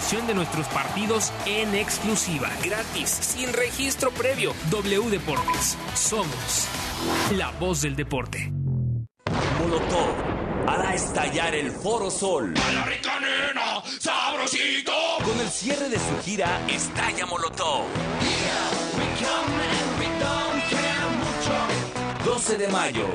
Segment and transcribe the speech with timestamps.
[0.00, 4.54] transmisión de nuestros partidos en exclusiva, gratis, sin registro previo.
[4.70, 5.76] W Deportes.
[5.94, 6.66] Somos
[7.36, 8.50] la voz del deporte.
[9.58, 10.14] Molotov
[10.66, 12.54] hará estallar el Foro Sol.
[12.56, 13.82] ¡A la rica nena!
[13.98, 14.92] ¡Sabrosito!
[15.22, 17.84] Con el cierre de su gira Estalla Molotov.
[22.24, 23.06] 12 de mayo.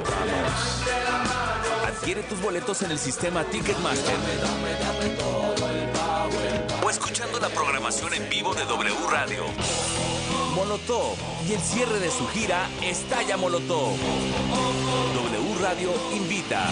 [1.88, 5.45] Adquiere tus boletos en el sistema Ticketmaster.
[6.96, 9.44] Escuchando la programación en vivo de W Radio.
[10.56, 13.98] Molotov y el cierre de su gira Estalla Molotov.
[15.14, 16.72] W Radio invita.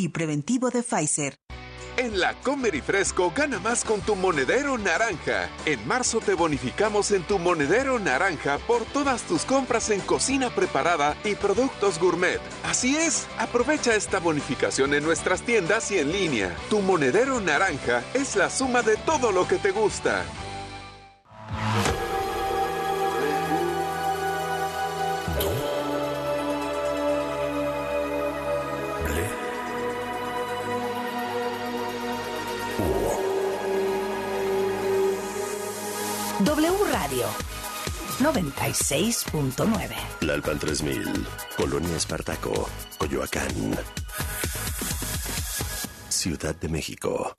[0.00, 1.36] y preventivo de Pfizer.
[1.96, 5.50] En la Comer y Fresco gana más con tu monedero naranja.
[5.66, 11.16] En marzo te bonificamos en tu monedero naranja por todas tus compras en cocina preparada
[11.24, 12.40] y productos gourmet.
[12.64, 16.56] Así es, aprovecha esta bonificación en nuestras tiendas y en línea.
[16.70, 20.24] Tu monedero naranja es la suma de todo lo que te gusta.
[36.42, 37.26] W Radio
[38.18, 39.94] 96.9.
[40.20, 42.66] La Alpan 3000, Colonia Espartaco,
[42.96, 43.76] Coyoacán.
[46.08, 47.36] Ciudad de México.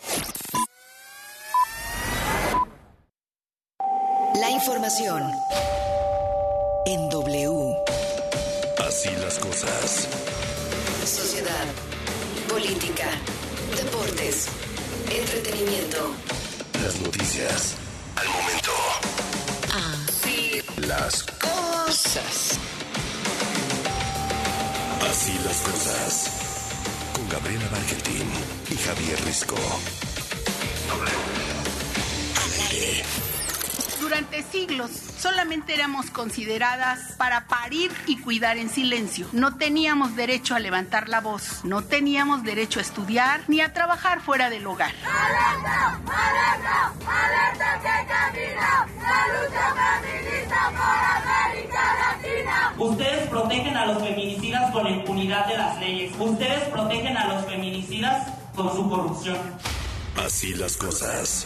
[4.36, 5.24] La información
[6.86, 7.76] en W.
[8.88, 10.08] Así las cosas.
[11.06, 11.66] Sociedad,
[12.48, 13.10] política,
[13.76, 14.48] deportes,
[15.10, 16.12] entretenimiento.
[16.84, 17.78] Las noticias.
[18.16, 18.61] Al momento.
[20.92, 21.24] Así Las.
[21.24, 22.60] cosas.
[25.10, 26.32] Así las cosas.
[27.16, 28.28] Con Gabriela Bargentín
[28.70, 29.56] y Javier Risco.
[34.02, 39.28] Durante siglos solamente éramos consideradas para parir y cuidar en silencio.
[39.32, 44.20] No teníamos derecho a levantar la voz, no teníamos derecho a estudiar ni a trabajar
[44.20, 44.92] fuera del hogar.
[45.06, 46.00] ¡Alerta!
[46.06, 46.94] ¡Alerta!
[47.08, 48.88] ¡Alerta que camina!
[49.02, 50.21] ¡La lucha Latina!
[52.78, 56.12] Ustedes protegen a los feminicidas con la impunidad de las leyes.
[56.18, 59.38] Ustedes protegen a los feminicidas con su corrupción.
[60.18, 61.46] Así las cosas.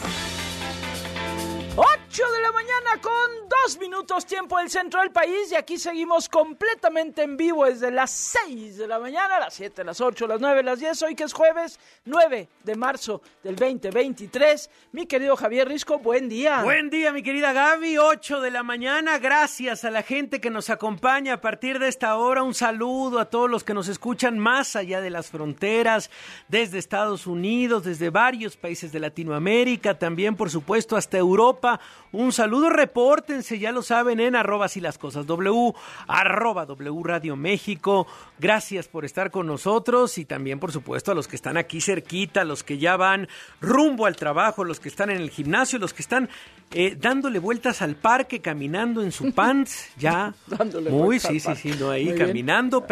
[2.16, 6.30] 8 de la mañana con dos minutos tiempo del centro del país y aquí seguimos
[6.30, 8.10] completamente en vivo desde las
[8.46, 11.34] 6 de la mañana, las 7, las 8, las 9, las 10, hoy que es
[11.34, 14.70] jueves 9 de marzo del 2023.
[14.92, 16.62] Mi querido Javier Risco, buen día.
[16.62, 19.18] Buen día, mi querida Gaby, 8 de la mañana.
[19.18, 22.42] Gracias a la gente que nos acompaña a partir de esta hora.
[22.42, 26.10] Un saludo a todos los que nos escuchan más allá de las fronteras,
[26.48, 31.78] desde Estados Unidos, desde varios países de Latinoamérica, también por supuesto hasta Europa.
[32.12, 35.72] Un saludo, repórtense, ya lo saben, en arroba y las cosas W,
[36.06, 38.06] arroba W Radio México.
[38.38, 42.44] Gracias por estar con nosotros y también, por supuesto, a los que están aquí cerquita,
[42.44, 43.28] los que ya van
[43.60, 46.28] rumbo al trabajo, los que están en el gimnasio, los que están
[46.72, 50.34] eh, dándole vueltas al parque, caminando en su pants, ya.
[50.46, 52.26] Dándole muy, sí, sí, sí, no, ahí Muy bien.
[52.26, 52.86] caminando Ajá.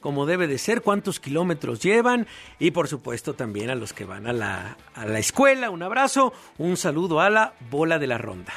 [0.00, 2.26] Como debe de ser, cuántos kilómetros llevan
[2.58, 5.70] y por supuesto también a los que van a la, a la escuela.
[5.70, 8.52] Un abrazo, un saludo a la bola de la ronda.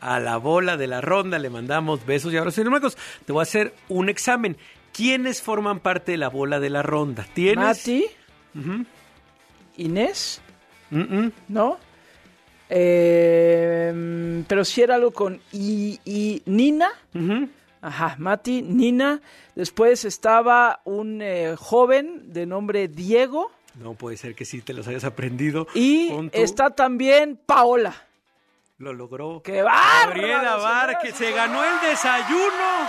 [0.00, 2.64] A la bola de la ronda le mandamos besos y abrazos.
[2.66, 4.56] Marcos, te voy a hacer un examen.
[4.92, 7.26] ¿Quiénes forman parte de la bola de la ronda?
[7.34, 7.56] ¿Tienes?
[7.56, 8.06] Mati.
[9.78, 10.40] Inés.
[11.48, 11.78] ¿no?
[12.68, 16.88] Eh, pero si era algo con I, I- Nina.
[17.14, 17.48] Ujú.
[17.82, 19.20] Ajá, Mati, Nina.
[19.54, 23.50] Después estaba un eh, joven de nombre Diego.
[23.74, 25.66] No puede ser que sí te los hayas aprendido.
[25.74, 27.94] Y tu- está también Paola.
[28.78, 29.42] Lo logró.
[29.44, 32.88] ¡Qué bárbaro, Gabriela Bar, que se ganó el desayuno.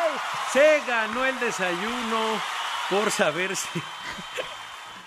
[0.51, 2.19] Se ganó el desayuno
[2.90, 3.51] por saber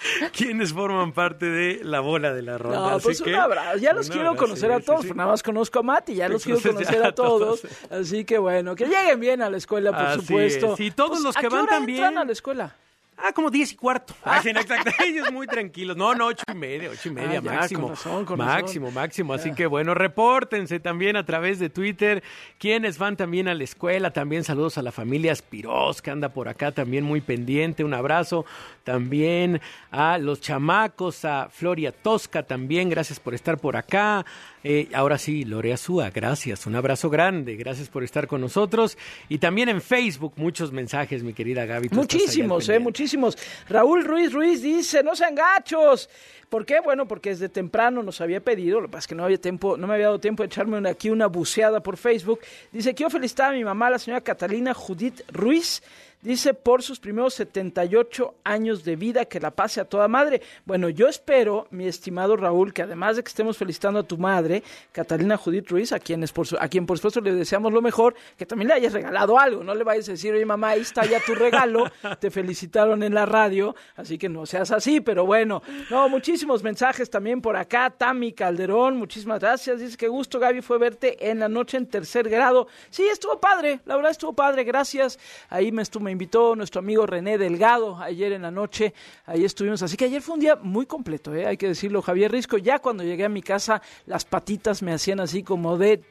[0.00, 0.24] si...
[0.44, 2.78] ¿Quiénes forman parte de la bola de la ronda?
[2.78, 3.78] No, Así pues un que, abrazo.
[3.78, 6.28] Ya los quiero abrazo, conocer sí, a todos, sí, nada más conozco a Mati, ya
[6.28, 7.60] los quiero conocer a todos.
[7.62, 7.90] todos.
[7.90, 10.74] Así que bueno, que lleguen bien a la escuela, por Así supuesto.
[10.74, 10.80] es.
[10.80, 11.98] Y todos Pues, los ¿a que qué van hora también.
[12.04, 12.76] entran a la escuela?
[13.18, 14.14] Ah, como diez y cuarto.
[14.24, 14.90] Ah, sí, exacto.
[15.04, 15.96] Ellos muy tranquilos.
[15.96, 17.80] No, no, ocho y media, ocho y media Ah, ya, máximo.
[17.82, 19.02] con razón, con máximo, razón.
[19.02, 19.32] máximo.
[19.34, 22.22] Así que bueno, repórtense también a través de Twitter.
[22.58, 26.48] Quienes van también a la escuela, también saludos a la familia Spiros, que anda por
[26.48, 27.84] acá también muy pendiente.
[27.84, 28.44] Un abrazo
[28.84, 29.60] también
[29.90, 32.90] a los chamacos, a Floria Tosca también.
[32.90, 34.24] Gracias por estar por acá.
[34.68, 36.66] Eh, ahora sí, Lorea Súa, gracias.
[36.66, 37.54] Un abrazo grande.
[37.54, 38.98] Gracias por estar con nosotros.
[39.28, 41.90] Y también en Facebook, muchos mensajes, mi querida Gaby.
[41.92, 43.38] Muchísimos, eh, muchísimos.
[43.68, 46.10] Raúl Ruiz Ruiz dice, no sean gachos.
[46.48, 46.80] ¿Por qué?
[46.80, 49.76] Bueno, porque desde temprano nos había pedido, lo que pasa es que no había tiempo,
[49.76, 52.40] no me había dado tiempo de echarme una- aquí una buceada por Facebook.
[52.72, 55.82] Dice, quiero felicitar a mi mamá, la señora Catalina Judith Ruiz.
[56.22, 60.40] Dice, por sus primeros 78 años de vida, que la pase a toda madre.
[60.64, 64.62] Bueno, yo espero, mi estimado Raúl, que además de que estemos felicitando a tu madre,
[64.92, 68.14] Catalina Judith Ruiz, a, quienes por su- a quien por supuesto le deseamos lo mejor,
[68.36, 69.62] que también le hayas regalado algo.
[69.62, 71.84] No le vayas a decir, oye mamá, ahí está ya tu regalo,
[72.18, 75.62] te felicitaron en la radio, así que no seas así, pero bueno.
[75.90, 77.88] No, muchísimos mensajes también por acá.
[77.88, 79.80] Tami Calderón, muchísimas gracias.
[79.80, 82.68] Dice que gusto, Gaby, fue verte en la noche en tercer grado.
[82.90, 85.18] Sí, estuvo padre, la verdad estuvo padre, gracias.
[85.48, 88.92] Ahí me, estuvo, me invitó nuestro amigo René Delgado ayer en la noche.
[89.24, 89.82] Ahí estuvimos.
[89.82, 91.46] Así que ayer fue un día muy completo, ¿eh?
[91.46, 92.58] hay que decirlo, Javier Risco.
[92.58, 96.02] Ya cuando llegué a mi casa, las patitas me hacían así como de.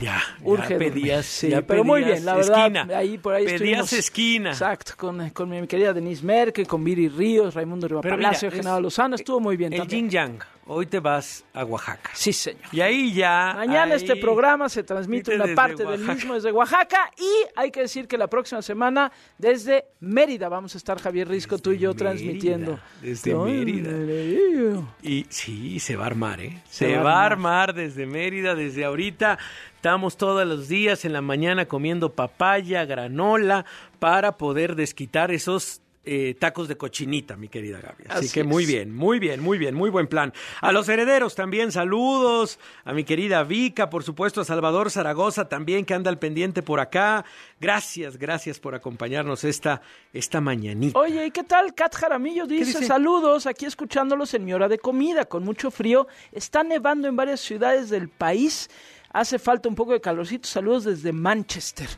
[0.00, 2.66] Ya, Urge ya pedías, Sí, ya pero muy pedías bien, la verdad.
[2.66, 2.98] esquina.
[2.98, 4.50] Ahí por ahí pedías esquina.
[4.50, 9.16] Exacto, con, con mi querida Denise Merkel, con Viri Ríos, Raimundo Riva Palacio, Genaro Lozano,
[9.16, 10.04] estuvo muy bien El también.
[10.04, 12.10] Yin Yang, hoy te vas a Oaxaca.
[12.14, 12.62] Sí, señor.
[12.70, 13.54] Y ahí ya.
[13.56, 17.80] Mañana ahí- este programa se transmite una parte del mismo desde Oaxaca y hay que
[17.80, 21.94] decir que la próxima semana desde Mérida vamos a estar Javier Risco, tú y yo
[21.94, 22.78] transmitiendo.
[23.02, 23.90] desde Mérida.
[23.90, 24.82] Mérida.
[25.02, 26.62] Y sí, se va a armar, ¿eh?
[26.68, 27.70] Se Se, va a va a armar.
[27.70, 29.38] armar desde Mérida, desde ahorita.
[29.76, 33.64] Estamos todos los días en la mañana comiendo papaya, granola,
[34.00, 38.04] para poder desquitar esos eh, tacos de cochinita, mi querida Gaby.
[38.08, 40.32] Así, Así que muy bien, muy bien, muy bien, muy buen plan.
[40.60, 45.84] A los herederos también saludos, a mi querida Vika, por supuesto, a Salvador Zaragoza también,
[45.84, 47.24] que anda al pendiente por acá.
[47.60, 50.98] Gracias, gracias por acompañarnos esta, esta mañanita.
[50.98, 51.74] Oye, ¿y qué tal?
[51.74, 52.86] Kat Jaramillo dice, dice?
[52.86, 56.06] saludos, aquí escuchándolos en mi hora de comida, con mucho frío.
[56.32, 58.70] Está nevando en varias ciudades del país.
[59.10, 60.48] Hace falta un poco de calorcito.
[60.48, 61.88] Saludos desde Manchester.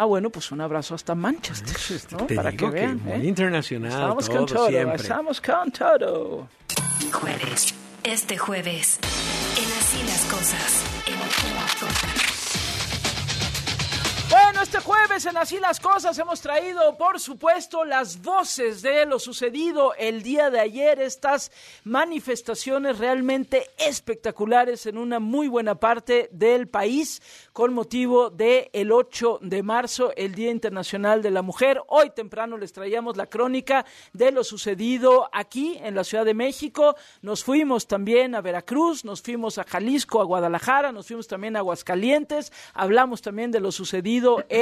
[0.00, 1.76] Ah, bueno, pues un abrazo hasta Manchester,
[2.12, 2.24] ¿no?
[2.26, 3.02] Te Para digo que vean.
[3.02, 3.24] muy ¿eh?
[3.26, 5.02] internacional Estamos todo, con todo, siempre.
[5.02, 6.48] estamos con todo.
[7.12, 7.74] Jueves.
[8.04, 9.00] Este jueves.
[9.56, 10.84] En Así las cosas.
[11.04, 12.17] En Bueno,
[14.68, 19.94] este jueves en Así las Cosas hemos traído, por supuesto, las voces de lo sucedido
[19.94, 21.50] el día de ayer, estas
[21.84, 27.22] manifestaciones realmente espectaculares en una muy buena parte del país
[27.54, 31.80] con motivo del el 8 de marzo, el Día Internacional de la Mujer.
[31.86, 36.94] Hoy temprano les traíamos la crónica de lo sucedido aquí en la Ciudad de México.
[37.22, 41.60] Nos fuimos también a Veracruz, nos fuimos a Jalisco, a Guadalajara, nos fuimos también a
[41.60, 44.57] Aguascalientes, hablamos también de lo sucedido en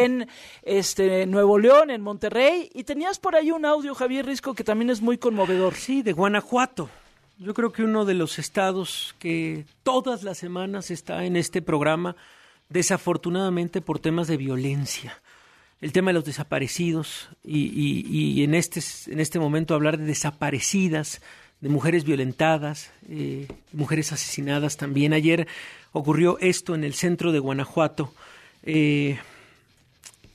[0.62, 4.90] este Nuevo León, en Monterrey, y tenías por ahí un audio, Javier Risco, que también
[4.90, 5.74] es muy conmovedor.
[5.74, 6.88] Sí, de Guanajuato.
[7.38, 12.16] Yo creo que uno de los estados que todas las semanas está en este programa,
[12.70, 15.20] desafortunadamente por temas de violencia.
[15.80, 18.06] El tema de los desaparecidos y, y-
[18.40, 18.80] y en, este,
[19.12, 21.20] en este momento hablar de desaparecidas,
[21.60, 25.12] de mujeres violentadas, eh, mujeres asesinadas también.
[25.12, 25.46] Ayer
[25.92, 28.12] ocurrió esto en el centro de Guanajuato.
[28.62, 29.18] Eh,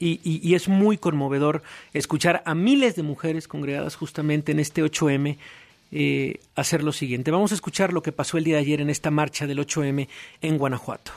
[0.02, 1.62] y, y- y es muy conmovedor
[1.94, 5.38] escuchar a miles de mujeres congregadas justamente en este 8M
[5.94, 7.32] eh, hacer lo siguiente.
[7.32, 10.08] Vamos a escuchar lo que pasó el día de ayer en esta marcha del 8M
[10.42, 11.12] en Guanajuato.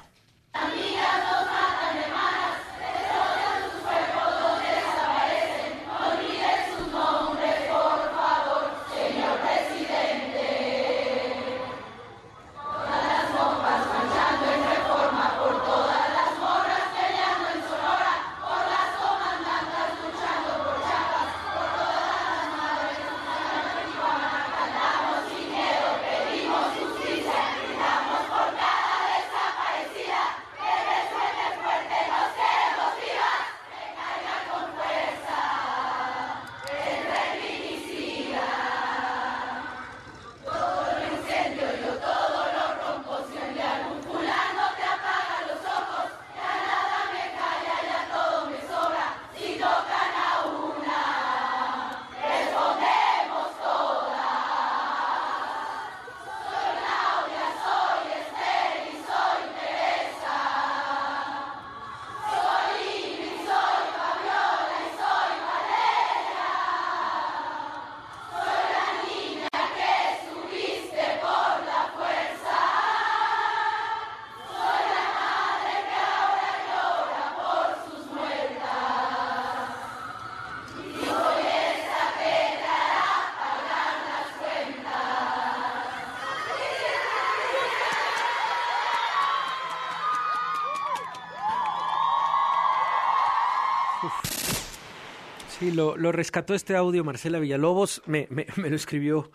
[95.64, 99.30] Sí, lo, lo rescató este audio Marcela Villalobos, me, me, me lo escribió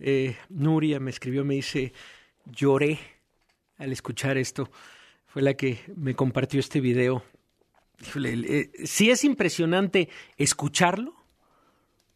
[0.00, 1.92] eh, Nuria, me escribió, me dice,
[2.46, 2.98] lloré
[3.78, 4.70] al escuchar esto.
[5.26, 7.22] Fue la que me compartió este video.
[8.16, 11.14] Eh, sí es impresionante escucharlo,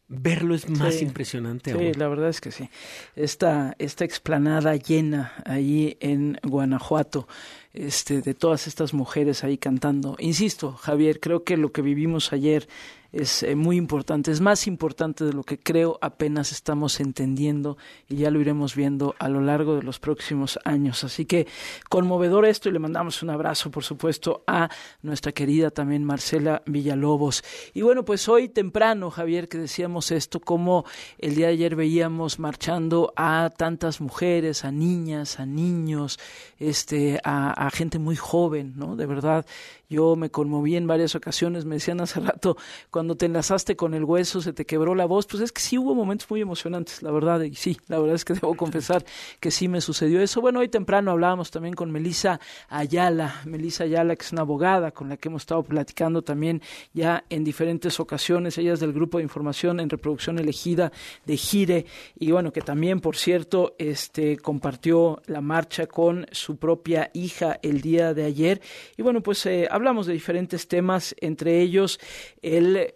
[0.07, 1.03] verlo es más Sí.
[1.05, 1.91] impresionante Sí, aún.
[1.97, 2.69] la verdad es que sí.
[3.15, 7.27] Esta, esta explanada llena ahí en Guanajuato,
[7.73, 10.15] este, de todas estas mujeres ahí cantando.
[10.19, 12.67] Insisto, Javier, creo que lo que vivimos ayer
[13.13, 17.77] es eh, muy importante, es más importante de lo que creo apenas estamos entendiendo
[18.09, 21.03] y ya lo iremos viendo a lo largo de los próximos años.
[21.03, 21.47] Así que
[21.89, 24.69] conmovedor esto y le mandamos un abrazo, por supuesto, a
[25.03, 27.43] nuestra querida también Marcela Villalobos.
[27.75, 30.83] Y bueno, pues hoy temprano, Javier, que decíamos esto, como
[31.19, 36.19] el día de ayer veíamos marchando a tantas mujeres, a niñas, a niños,
[36.57, 38.95] este, a, a gente muy joven, ¿no?
[38.95, 39.45] De verdad,
[39.93, 42.57] yo me conmoví en varias ocasiones, me decían hace rato,
[42.89, 45.77] cuando te enlazaste con el hueso, se te quebró la voz, pues es que sí
[45.77, 49.05] hubo momentos muy emocionantes, la verdad, y sí, la verdad es que debo confesar
[49.39, 50.41] que sí me sucedió eso.
[50.41, 55.09] Bueno, hoy temprano hablábamos también con Melisa Ayala, Melisa Ayala, que es una abogada con
[55.09, 56.61] la que hemos estado platicando también
[56.93, 60.91] ya en diferentes ocasiones, ella es del grupo de información en reproducción elegida
[61.25, 61.85] de Gire,
[62.17, 67.81] y bueno, que también, por cierto, este compartió la marcha con su propia hija el
[67.81, 68.61] día de ayer,
[68.97, 71.99] y bueno, pues eh, de diferentes temas, entre ellos
[72.41, 72.91] el, eh,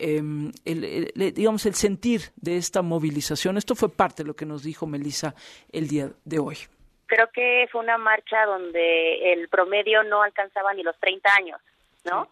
[0.66, 3.58] el, el- el- digamos, el sentir de esta movilización.
[3.58, 5.36] Esto fue parte de lo que nos dijo Melissa
[5.72, 6.58] el día de hoy.
[7.08, 11.60] creo que fue una marcha donde el promedio no alcanzaba ni los 30 años,
[12.04, 12.30] ¿no?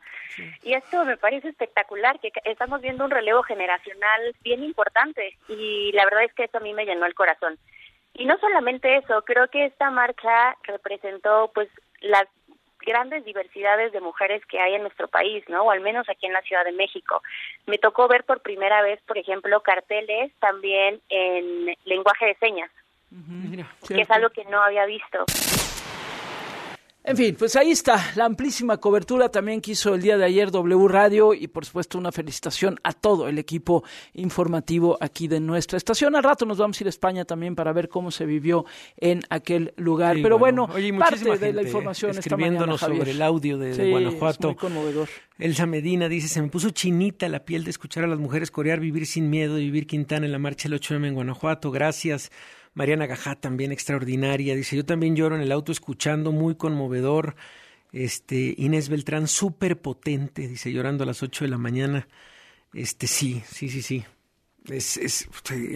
[0.64, 6.04] Y esto me parece espectacular, que estamos viendo un relevo generacional bien importante y la
[6.06, 7.58] verdad es que eso a mí me llenó el corazón.
[8.16, 11.70] Y no solamente eso, creo que esta marcha representó pues
[12.02, 12.26] las
[12.86, 15.64] grandes diversidades de mujeres que hay en nuestro país, ¿no?
[15.64, 17.22] O al menos aquí en la Ciudad de México.
[17.66, 22.72] Me tocó ver por primera vez, por ejemplo, carteles también en lenguaje de señas,
[23.88, 25.26] que es algo que no había visto.
[27.08, 30.50] En fin, pues ahí está la amplísima cobertura también que hizo el día de ayer
[30.50, 33.84] W Radio y por supuesto una felicitación a todo el equipo
[34.14, 36.16] informativo aquí de nuestra estación.
[36.16, 38.66] Al rato nos vamos a ir a España también para ver cómo se vivió
[38.98, 40.16] en aquel lugar.
[40.16, 43.02] Sí, Pero bueno, Oye, parte de la información esta escribiéndonos mañana, Javier.
[43.02, 44.50] sobre el audio de, Guanajuato.
[44.50, 45.10] Es muy conmovedor.
[45.38, 48.80] Elsa Medina dice, se me puso chinita la piel de escuchar a las mujeres corear
[48.80, 51.70] Vivir sin miedo y Vivir Quintana en la marcha del 8M en Guanajuato.
[51.70, 52.32] Gracias.
[52.76, 54.56] Mariana Gajá también extraordinaria.
[54.56, 57.36] Dice, yo también lloro en el auto escuchando, muy conmovedor.
[57.92, 62.08] Este, Inés Beltrán, súper potente, dice, llorando a las 8 de la mañana.
[62.74, 64.06] Este, sí, sí, sí, sí.
[64.70, 65.28] Es,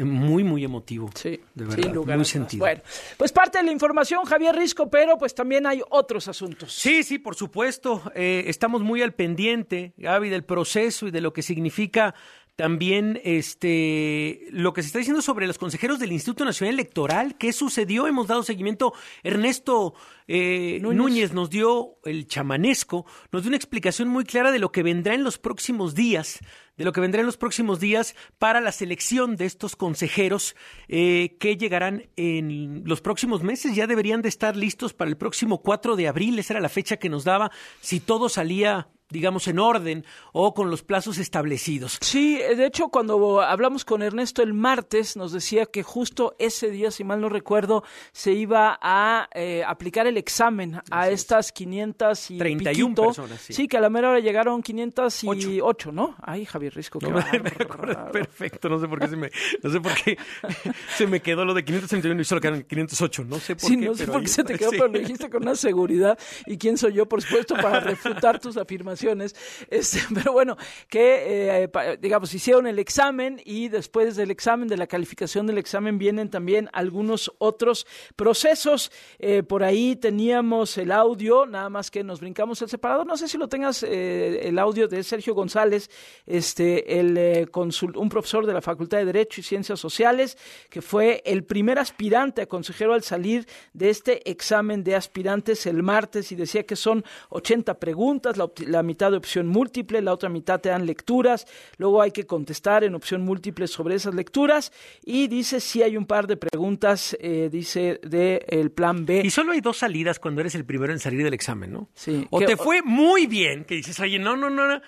[0.03, 1.09] muy, muy emotivo.
[1.13, 1.83] Sí, de verdad.
[1.83, 2.61] Sin lugar muy sentido.
[2.61, 2.81] Bueno,
[3.17, 6.73] pues parte de la información, Javier Risco, pero pues también hay otros asuntos.
[6.73, 8.11] Sí, sí, por supuesto.
[8.15, 12.15] Eh, estamos muy al pendiente, Gaby, del proceso y de lo que significa
[12.59, 17.37] también este lo que se está diciendo sobre los consejeros del Instituto Nacional Electoral.
[17.37, 18.05] ¿Qué sucedió?
[18.05, 18.91] Hemos dado seguimiento.
[19.23, 19.93] Ernesto
[20.27, 21.31] eh, Núñez.
[21.31, 25.23] nos dio el chamanesco, nos dio una explicación muy clara de lo que vendrá en
[25.23, 26.39] los próximos días,
[26.75, 30.57] de lo que vendrá en los próximos días para la selección de estos consejeros
[30.89, 33.73] eh, que llegarán en los próximos meses.
[33.73, 36.37] Ya deberían de estar listos para el próximo 4 de abril.
[36.37, 40.69] Esa era la fecha que nos daba si todo salía digamos, en orden o con
[40.69, 41.97] los plazos establecidos.
[42.01, 46.91] Sí, de hecho, cuando hablamos con Ernesto el martes, nos decía que justo ese día,
[46.91, 52.37] si mal no recuerdo, se iba a eh, aplicar el examen a estas 500 y
[52.37, 53.05] 31 piquito.
[53.07, 53.67] personas, sí.
[53.67, 56.15] que a la mera hora llegaron 508, ¿no?
[56.21, 59.31] Ay, Javier Risco, No, me, me acuerdo perfecto, no sé por qué se me,
[59.63, 60.17] no sé por qué
[60.97, 63.85] se me quedó lo de 531 y solo quedaron 508, no sé por Sí, qué.
[63.85, 64.77] no sé por qué se te quedó, sí.
[64.77, 66.17] pero lo dijiste con una seguridad.
[66.45, 68.98] ¿Y quién soy yo, por supuesto, para refutar tus afirmaciones?
[69.69, 74.87] Este, pero bueno, que, eh, digamos, hicieron el examen y después del examen, de la
[74.87, 78.91] calificación del examen, vienen también algunos otros procesos.
[79.19, 83.05] Eh, por ahí teníamos el audio, nada más que nos brincamos el separador.
[83.05, 85.89] No sé si lo tengas, eh, el audio de Sergio González,
[86.25, 90.37] este, el, consul- un profesor de la Facultad de Derecho y Ciencias Sociales,
[90.69, 95.83] que fue el primer aspirante a consejero al salir de este examen de aspirantes el
[95.83, 100.29] martes y decía que son 80 preguntas, la, la mitad de opción múltiple, la otra
[100.29, 101.45] mitad te dan lecturas,
[101.77, 104.71] luego hay que contestar en opción múltiple sobre esas lecturas
[105.05, 109.21] y dice si hay un par de preguntas, eh, dice del plan B.
[109.23, 111.89] Y solo hay dos salidas cuando eres el primero en salir del examen, ¿no?
[111.93, 112.27] Sí.
[112.31, 114.81] O que- te fue muy bien, que dices, oye, no, no, no, no.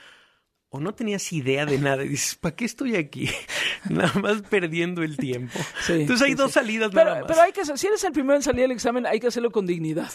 [0.73, 3.29] O no tenías idea de nada y dices, ¿para qué estoy aquí?
[3.89, 5.59] nada más perdiendo el tiempo.
[5.89, 7.27] Entonces hay dos salidas pero, nada más.
[7.27, 9.65] Pero hay que, si eres el primero en salir del examen, hay que hacerlo con
[9.65, 10.09] dignidad.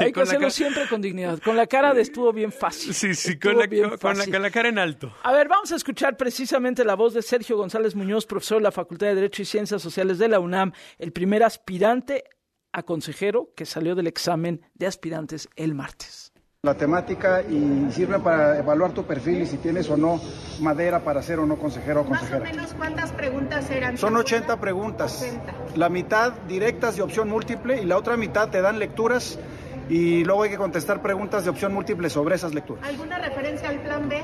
[0.00, 1.40] Hay que hacerlo siempre con dignidad.
[1.40, 2.94] Con la cara de estuvo bien fácil.
[2.94, 5.14] Sí, sí, con la, con, la, con la, cara en alto.
[5.22, 8.72] A ver, vamos a escuchar precisamente la voz de Sergio González Muñoz, profesor de la
[8.72, 12.24] Facultad de Derecho y Ciencias Sociales de la UNAM, el primer aspirante
[12.72, 16.21] a consejero que salió del examen de aspirantes el martes
[16.64, 20.20] la temática y sirve para evaluar tu perfil y si tienes o no
[20.60, 22.38] madera para ser o no consejero o consejera.
[22.38, 23.98] Más o menos cuántas preguntas eran.
[23.98, 25.26] Son 80 preguntas.
[25.74, 29.40] La mitad directas de opción múltiple y la otra mitad te dan lecturas
[29.88, 32.86] y luego hay que contestar preguntas de opción múltiple sobre esas lecturas.
[32.86, 34.22] ¿Alguna referencia al plan B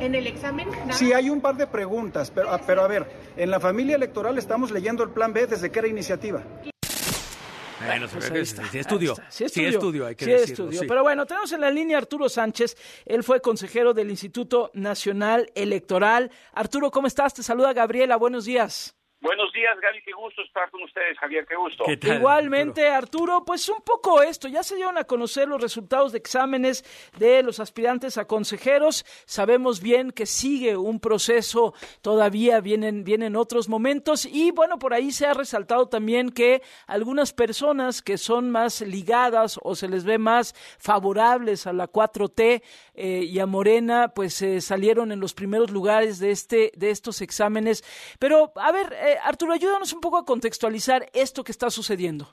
[0.00, 0.68] en el examen?
[0.92, 4.70] Sí, hay un par de preguntas, pero, pero a ver, en la familia electoral estamos
[4.70, 6.40] leyendo el plan B desde que era iniciativa.
[7.86, 9.16] Bueno, pues sí, estudió.
[9.28, 10.06] Sí, estudió.
[10.06, 10.64] hay que sí decirlo.
[10.70, 10.88] Estudió.
[10.88, 12.76] Pero bueno, tenemos en la línea Arturo Sánchez.
[13.04, 16.30] Él fue consejero del Instituto Nacional Electoral.
[16.52, 17.34] Arturo, ¿cómo estás?
[17.34, 18.16] Te saluda Gabriela.
[18.16, 18.93] Buenos días.
[19.24, 21.84] Buenos días, Gaby, qué gusto estar con ustedes, Javier, qué gusto.
[21.88, 23.42] Igualmente, Arturo?
[23.42, 26.84] pues un poco esto, ya se dieron a conocer los resultados de exámenes
[27.16, 33.66] de los aspirantes a consejeros, sabemos bien que sigue un proceso, todavía vienen, vienen otros
[33.70, 38.82] momentos y bueno, por ahí se ha resaltado también que algunas personas que son más
[38.82, 42.62] ligadas o se les ve más favorables a la 4T
[42.94, 47.20] eh, y a Morena, pues eh, salieron en los primeros lugares de, este, de estos
[47.22, 47.82] exámenes.
[48.18, 52.28] Pero, a ver, eh, Arturo, ayúdanos un poco a contextualizar esto que está sucediendo.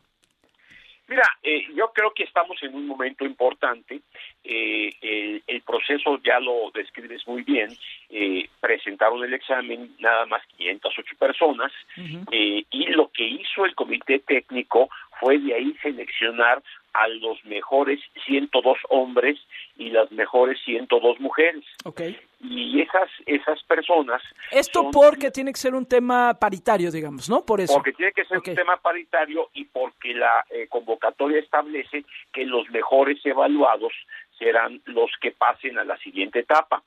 [1.11, 3.99] Mira, eh, yo creo que estamos en un momento importante.
[4.45, 7.69] Eh, el, proceso ya lo describes muy bien.
[8.09, 14.89] Eh, presentaron el examen nada más 508 personas y lo que hizo el comité técnico
[15.19, 19.39] fue de ahí seleccionar a los mejores 102 hombres
[19.77, 21.63] y las mejores 102 mujeres.
[21.83, 22.17] Okay.
[22.39, 27.45] Y esas esas personas Esto porque tiene que ser un tema paritario, digamos, ¿no?
[27.45, 27.75] Por eso.
[27.75, 32.69] Porque tiene que ser un tema paritario y porque la eh, convocatoria establece que los
[32.71, 33.93] mejores evaluados
[34.41, 36.81] serán los que pasen a la siguiente etapa.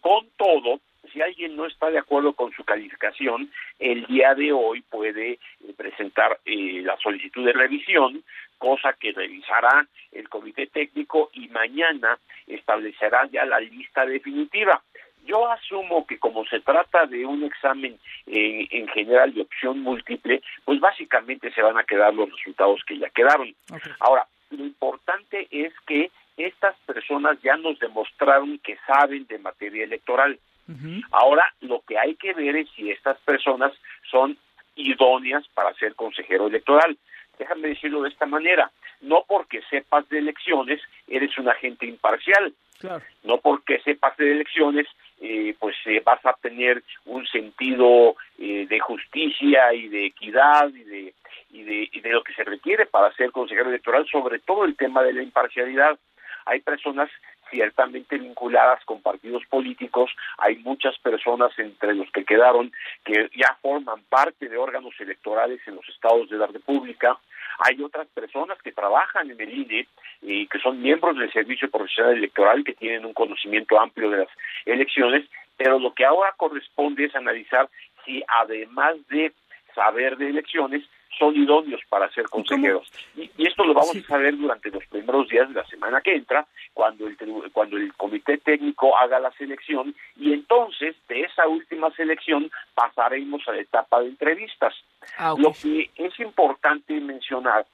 [0.00, 0.80] Con todo,
[1.12, 5.38] si alguien no está de acuerdo con su calificación, el día de hoy puede eh,
[5.76, 8.22] presentar eh, la solicitud de revisión,
[8.60, 14.80] cosa que revisará el comité técnico y mañana establecerá ya la lista definitiva.
[15.24, 20.42] Yo asumo que como se trata de un examen eh, en general de opción múltiple,
[20.64, 23.54] pues básicamente se van a quedar los resultados que ya quedaron.
[23.98, 30.38] Ahora, lo importante es que estas personas ya nos demostraron que saben de materia electoral.
[31.10, 33.72] Ahora, lo que hay que ver es si estas personas
[34.08, 34.36] son
[34.76, 36.96] idóneas para ser consejero electoral.
[37.40, 42.52] Déjame decirlo de esta manera, no porque sepas de elecciones eres un agente imparcial,
[43.22, 44.86] no porque sepas de elecciones
[45.22, 50.84] eh, pues eh, vas a tener un sentido eh, de justicia y de equidad y
[50.84, 51.14] de,
[51.50, 54.76] y de, y de lo que se requiere para ser consejero electoral, sobre todo el
[54.76, 55.98] tema de la imparcialidad.
[56.44, 57.08] Hay personas
[57.50, 62.72] ciertamente vinculadas con partidos políticos, hay muchas personas entre los que quedaron
[63.04, 67.18] que ya forman parte de órganos electorales en los estados de la República,
[67.58, 69.86] hay otras personas que trabajan en el INE
[70.22, 74.28] y que son miembros del Servicio Profesional Electoral que tienen un conocimiento amplio de las
[74.64, 77.68] elecciones, pero lo que ahora corresponde es analizar
[78.04, 79.32] si además de
[79.74, 80.82] saber de elecciones,
[81.18, 82.90] son idóneos para ser consejeros.
[83.16, 86.46] Y, esto lo vamos a saber durante los primeros días de la semana que entra,
[86.72, 87.16] cuando el,
[87.52, 93.52] cuando el comité técnico haga la selección, y entonces de esa última selección pasaremos a
[93.52, 94.74] la etapa de entrevistas.
[95.18, 97.66] Ah, lo que es importante mencionar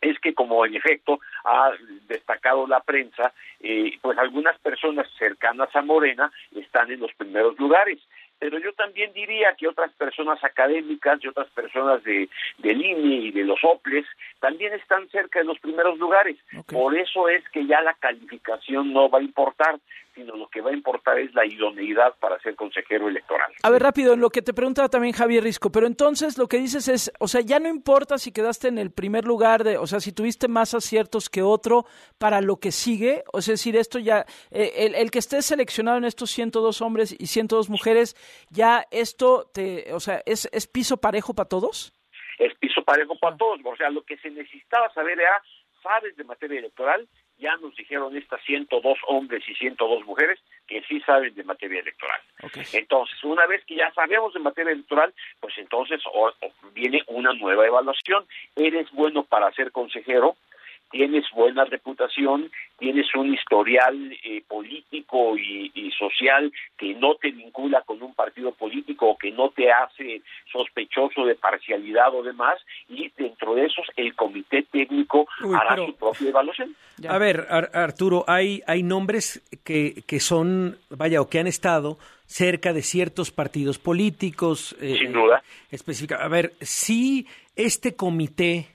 [0.00, 1.72] es que como en efecto ha
[2.06, 8.00] destacado la prensa, eh, pues algunas personas cercanas a Morena están en los primeros lugares
[8.44, 12.28] pero yo también diría que otras personas académicas y otras personas de,
[12.58, 14.04] del INE y de los OPLES
[14.38, 16.36] también están cerca de los primeros lugares.
[16.66, 19.78] Por eso es que ya la calificación no va a importar,
[20.14, 23.52] sino lo que va a importar es la idoneidad para ser consejero electoral.
[23.62, 26.58] A ver, rápido, en lo que te preguntaba también Javier Risco, pero entonces lo que
[26.58, 29.86] dices es, o sea, ya no importa si quedaste en el primer lugar, de, o
[29.86, 31.84] sea, si tuviste más aciertos que otro
[32.18, 35.46] para lo que sigue, o sea, es decir, esto ya, eh, el, el que estés
[35.46, 38.16] seleccionado en estos 102 hombres y 102 mujeres,
[38.50, 41.92] ya esto, te, o sea, ¿es, es piso parejo para todos?
[42.38, 43.60] Es piso parejo para todos.
[43.64, 45.42] O sea, lo que se necesitaba saber era,
[45.82, 47.08] ¿sabes de materia electoral?
[47.44, 52.18] Ya nos dijeron estas 102 hombres y 102 mujeres que sí saben de materia electoral.
[52.72, 56.00] Entonces, una vez que ya sabemos de materia electoral, pues entonces
[56.72, 58.24] viene una nueva evaluación.
[58.56, 60.36] ¿Eres bueno para ser consejero?
[60.94, 68.02] Tienes buena reputación, tienes un historial eh, político y, social que no te vincula con
[68.02, 73.54] un partido político o que no te hace sospechoso de parcialidad o demás, y dentro
[73.54, 76.76] de esos el comité técnico hará su propia evaluación.
[77.08, 82.72] A ver, Arturo, hay, hay nombres que, que son, vaya, o que han estado cerca
[82.72, 84.76] de ciertos partidos políticos.
[84.80, 85.42] Eh, Sin duda.
[85.70, 86.16] Específica.
[86.16, 87.26] A ver, si
[87.56, 88.73] este comité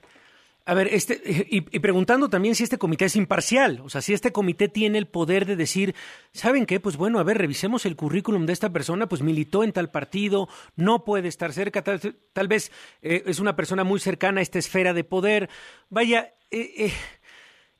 [0.70, 4.30] a ver, este, y, preguntando también si este comité es imparcial, o sea, si este
[4.30, 5.96] comité tiene el poder de decir,
[6.32, 6.78] ¿saben qué?
[6.78, 10.48] Pues bueno, a ver, revisemos el currículum de esta persona, pues militó en tal partido,
[10.76, 12.70] no puede estar cerca, tal, vez
[13.02, 15.50] eh, es una persona muy cercana a esta esfera de poder.
[15.88, 16.92] Vaya, eh, eh,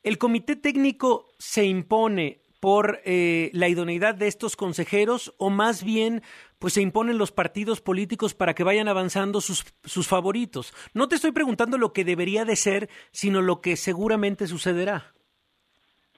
[0.03, 6.21] el comité técnico se impone por la idoneidad de estos consejeros o más bien
[6.59, 10.73] pues se imponen los partidos políticos para que vayan avanzando sus, sus favoritos.
[10.93, 15.11] No te estoy preguntando lo que debería de ser, sino lo que seguramente sucederá.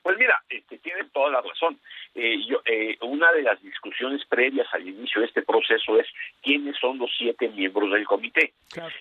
[0.03, 1.79] Pues mira, este, tiene toda la razón.
[2.15, 6.07] Eh, yo, eh, una de las discusiones previas al inicio de este proceso es
[6.41, 8.53] quiénes son los siete miembros del comité.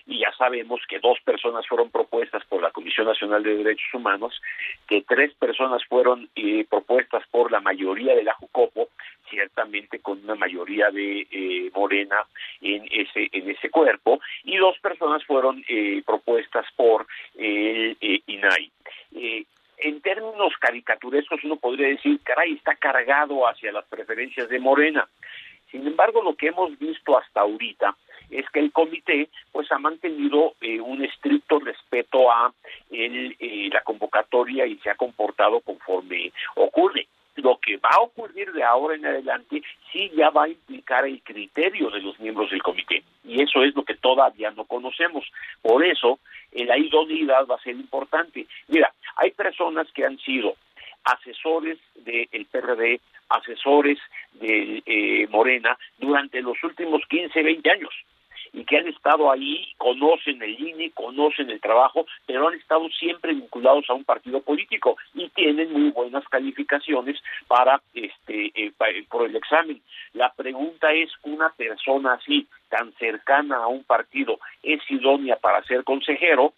[0.07, 4.41] Y ya sabemos que dos personas fueron propuestas por la Comisión Nacional de Derechos Humanos,
[4.87, 8.89] que tres personas fueron eh, propuestas por la mayoría de la JUCOPO,
[9.29, 12.17] ciertamente con una mayoría de eh, Morena
[12.61, 18.71] en ese en ese cuerpo y dos personas fueron eh, propuestas por el eh, INAI.
[19.83, 25.07] En términos caricaturescos uno podría decir, caray, está cargado hacia las preferencias de Morena.
[25.69, 27.95] Sin embargo, lo que hemos visto hasta ahorita
[28.29, 32.53] es que el comité pues ha mantenido un estricto respeto a
[32.89, 33.35] el,
[33.71, 38.95] la convocatoria y se ha comportado conforme ocurre lo que va a ocurrir de ahora
[38.95, 43.41] en adelante sí ya va a implicar el criterio de los miembros del comité y
[43.41, 45.25] eso es lo que todavía no conocemos.
[45.61, 46.19] Por eso
[46.51, 48.45] la idoneidad va a ser importante.
[48.67, 50.55] Mira, hay personas que han sido
[51.03, 53.99] asesores del PRD, asesores
[54.33, 57.93] de eh, Morena durante los últimos 15, 20 años
[58.53, 63.33] y que han estado ahí, conocen el INE, conocen el trabajo, pero han estado siempre
[63.33, 68.71] vinculados a un partido político y tienen muy buenas calificaciones para este eh,
[69.09, 69.81] por el examen.
[70.13, 75.83] La pregunta es, ¿una persona así, tan cercana a un partido, es idónea para ser
[75.83, 76.53] consejero?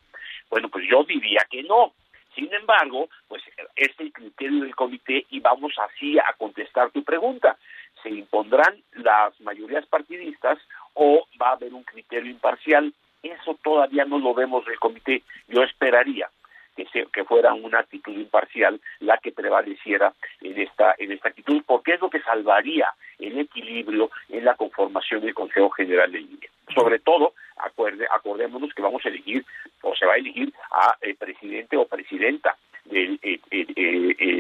[0.50, 1.94] Bueno, pues yo diría que no.
[2.36, 3.42] Sin embargo, pues
[3.78, 7.58] es el criterio del comité y vamos así a contestar tu pregunta.
[8.04, 10.60] ¿Se impondrán las mayorías partidistas
[10.96, 12.94] o va a haber un criterio imparcial.
[13.22, 15.24] Eso todavía no lo vemos del comité.
[15.48, 16.30] Yo esperaría
[16.76, 21.94] que, que fuera una actitud imparcial la que prevaleciera en esta, en esta actitud, porque
[21.94, 22.88] es lo que salvaría
[23.20, 26.50] el equilibrio en la conformación del Consejo General de Línea.
[26.74, 29.46] Sobre todo, acuerde, acordémonos que vamos a elegir,
[29.82, 33.20] o se va a elegir a el presidente o presidenta del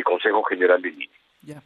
[0.04, 1.20] Consejo General de Línea.
[1.42, 1.62] Ya.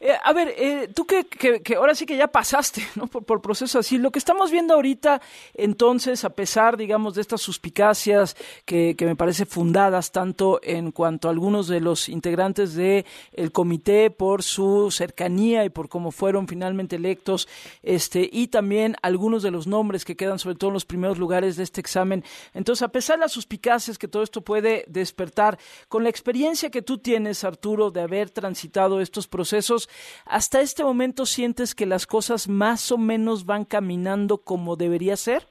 [0.00, 3.08] Eh, a ver, eh, tú que, que, ahora sí que ya pasaste ¿no?
[3.08, 5.20] por, por proceso así, lo que estamos viendo ahorita,
[5.54, 11.26] entonces, a pesar, digamos, de estas suspicacias que, que me parece fundadas tanto en cuanto
[11.26, 16.46] a algunos de los integrantes del el comité por su cercanía y por cómo fueron
[16.46, 17.48] finalmente electos,
[17.82, 21.56] este, y también algunos de los nombres que quedan sobre todo en los primeros lugares
[21.56, 22.22] de este examen.
[22.54, 25.58] Entonces, a pesar de las suspicacias que todo esto puede despertar,
[25.88, 29.87] con la experiencia que tú tienes, Arturo, de haber transitado estos procesos,
[30.26, 35.42] ¿hasta este momento sientes que las cosas más o menos van caminando como debería ser?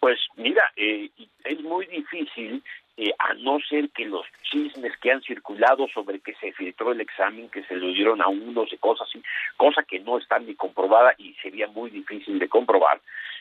[0.00, 1.10] Pues mira, eh,
[1.44, 2.62] es muy difícil
[3.02, 7.00] eh, a no ser que los chismes que han circulado sobre que se filtró el
[7.00, 9.22] examen, que se lo dieron a unos y cosas así,
[9.56, 13.00] cosa que no está ni comprobada y sería muy difícil de comprobar,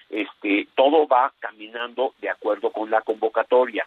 [0.09, 3.85] este, todo va caminando de acuerdo con la convocatoria.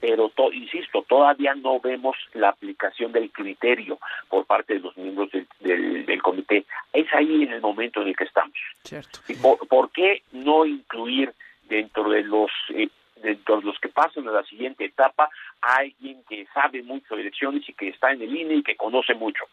[0.00, 5.30] Pero, insisto, todavía no vemos la aplicación del criterio por parte de los miembros
[5.60, 6.64] del, del, comité.
[6.92, 8.56] Es ahí en el momento en el que estamos.
[8.82, 9.20] Cierto.
[9.40, 11.32] Por, ¿Por, qué no incluir
[11.68, 12.88] dentro de los eh,
[13.22, 15.30] dentro de los que pasan a la siguiente etapa
[15.60, 18.76] a alguien que sabe mucho de elecciones y que está en el INE y que
[18.76, 19.44] conoce mucho.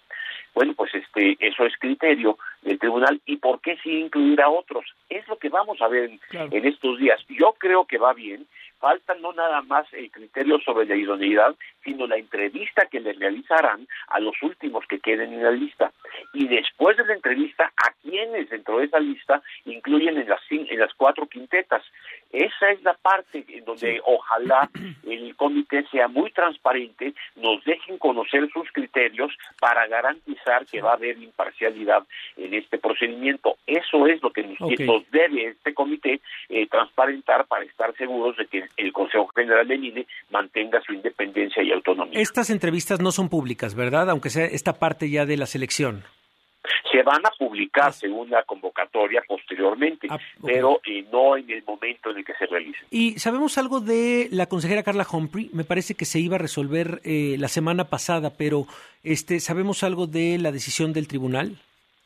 [0.54, 3.22] Bueno, pues este, eso es criterio del tribunal.
[3.26, 4.86] ¿Y por qué sí incluir a otros?
[5.10, 7.20] Es lo que vamos a ver en estos días.
[7.30, 8.48] Yo creo que va bien
[8.80, 13.88] falta no nada más el criterio sobre la idoneidad, sino la entrevista que le realizarán
[14.08, 15.92] a los últimos que queden en la lista.
[16.34, 20.80] Y después de la entrevista, a quienes dentro de esa lista incluyen en las, en
[20.80, 21.84] las cuatro quintetas.
[22.32, 24.70] Esa es la parte en donde ojalá
[25.08, 30.96] el comité sea muy transparente, nos dejen conocer sus criterios para garantizar que va a
[30.96, 32.04] haber imparcialidad
[32.38, 33.58] en este procedimiento.
[33.66, 38.66] Eso es lo que nos, debe este comité eh, transparentar para estar seguros de que
[38.78, 42.20] el Consejo General del INE mantenga su independencia y autonomía.
[42.20, 44.10] Estas entrevistas no son públicas, ¿verdad?
[44.10, 46.04] Aunque sea esta parte ya de la selección.
[46.92, 52.12] Se van a publicar según la convocatoria posteriormente, Ah, pero eh, no en el momento
[52.12, 52.82] en el que se realicen.
[52.92, 55.50] ¿Y sabemos algo de la consejera Carla Humphrey?
[55.54, 58.66] Me parece que se iba a resolver eh, la semana pasada, pero
[59.04, 61.58] este, ¿sabemos algo de la decisión del tribunal?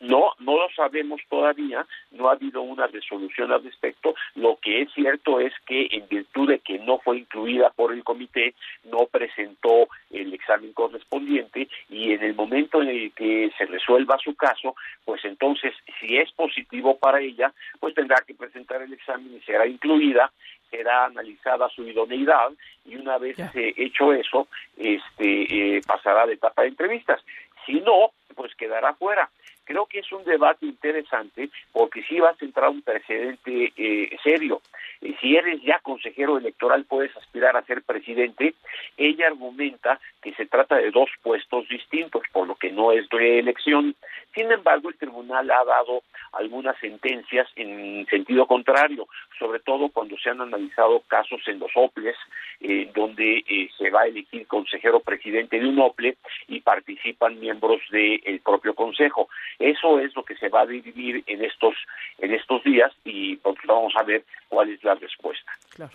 [0.04, 4.16] No, no lo sabemos todavía, no ha habido una resolución al respecto.
[4.36, 8.04] Lo que es cierto es que en virtud de que no fue incluida por el
[8.04, 14.18] comité, no presentó el examen correspondiente y en el momento en el que se resuelva
[14.18, 19.34] su caso, pues entonces si es positivo para ella, pues tendrá que presentar el examen
[19.34, 20.32] y será incluida
[20.70, 22.52] será analizada su idoneidad
[22.84, 27.22] y una vez eh, hecho eso, este eh, pasará de etapa de entrevistas.
[27.66, 29.30] Si no, pues quedará fuera.
[29.66, 34.62] Creo que es un debate interesante porque sí va a centrar un precedente eh, serio.
[35.02, 38.56] Eh, si eres ya consejero electoral, puedes aspirar a ser presidente.
[38.98, 43.96] Ella argumenta que se trata de dos puestos distintos, por lo que no es reelección.
[44.34, 50.30] Sin embargo, el tribunal ha dado algunas sentencias en sentido contrario, sobre todo cuando se
[50.30, 52.16] han analizado casos en los OPLES,
[52.62, 56.18] eh, donde eh, se va a elegir consejero presidente de un OPLE
[56.48, 59.30] y participan miembros del propio consejo.
[59.60, 61.76] Eso es lo que se va a dividir en estos
[62.20, 65.52] en estos días y pues, vamos a ver cuál es la respuesta.
[65.76, 65.92] Claro.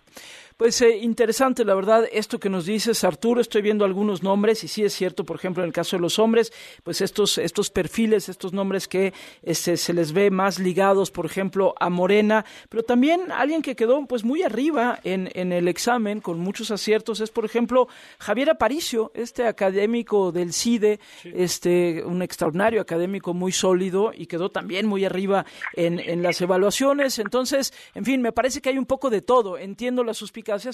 [0.59, 3.41] Pues eh, interesante, la verdad, esto que nos dices, Arturo.
[3.41, 6.19] Estoy viendo algunos nombres y sí es cierto, por ejemplo, en el caso de los
[6.19, 11.27] hombres, pues estos estos perfiles, estos nombres que este, se les ve más ligados, por
[11.27, 16.21] ejemplo, a Morena, pero también alguien que quedó pues muy arriba en, en el examen
[16.21, 17.87] con muchos aciertos es, por ejemplo,
[18.19, 24.87] Javier Aparicio, este académico del CIDE, este un extraordinario académico muy sólido y quedó también
[24.87, 27.21] muy arriba en, en las evaluaciones.
[27.21, 29.57] Entonces, en fin, me parece que hay un poco de todo.
[29.57, 30.21] Entiendo las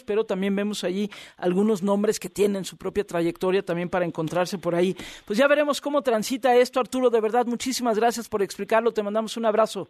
[0.07, 4.75] pero también vemos allí algunos nombres que tienen su propia trayectoria también para encontrarse por
[4.75, 4.97] ahí.
[5.25, 7.11] Pues ya veremos cómo transita esto, Arturo.
[7.11, 8.93] De verdad, muchísimas gracias por explicarlo.
[8.93, 9.89] Te mandamos un abrazo.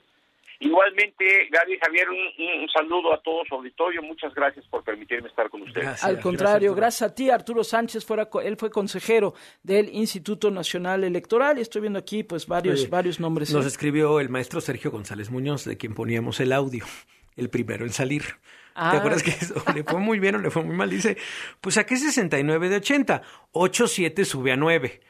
[0.61, 4.03] Igualmente, Gaby Javier, un, un saludo a todo su auditorio.
[4.03, 6.03] Muchas gracias por permitirme estar con ustedes.
[6.03, 8.05] Al contrario, gracias, a ti, Arturo Sánchez.
[8.05, 12.89] Fuera, él fue consejero del Instituto Nacional Electoral y estoy viendo aquí pues varios, Oye,
[12.89, 13.53] varios nombres.
[13.53, 13.69] Nos ¿eh?
[13.69, 16.85] escribió el maestro Sergio González Muñoz, de quien poníamos el audio,
[17.37, 18.23] el primero en salir.
[18.75, 18.91] Ah.
[18.91, 20.91] ¿Te acuerdas que eso le fue muy bien o le fue muy mal?
[20.91, 21.17] Dice,
[21.61, 25.01] pues saqué 69 de 80, 8, 7 sube a 9.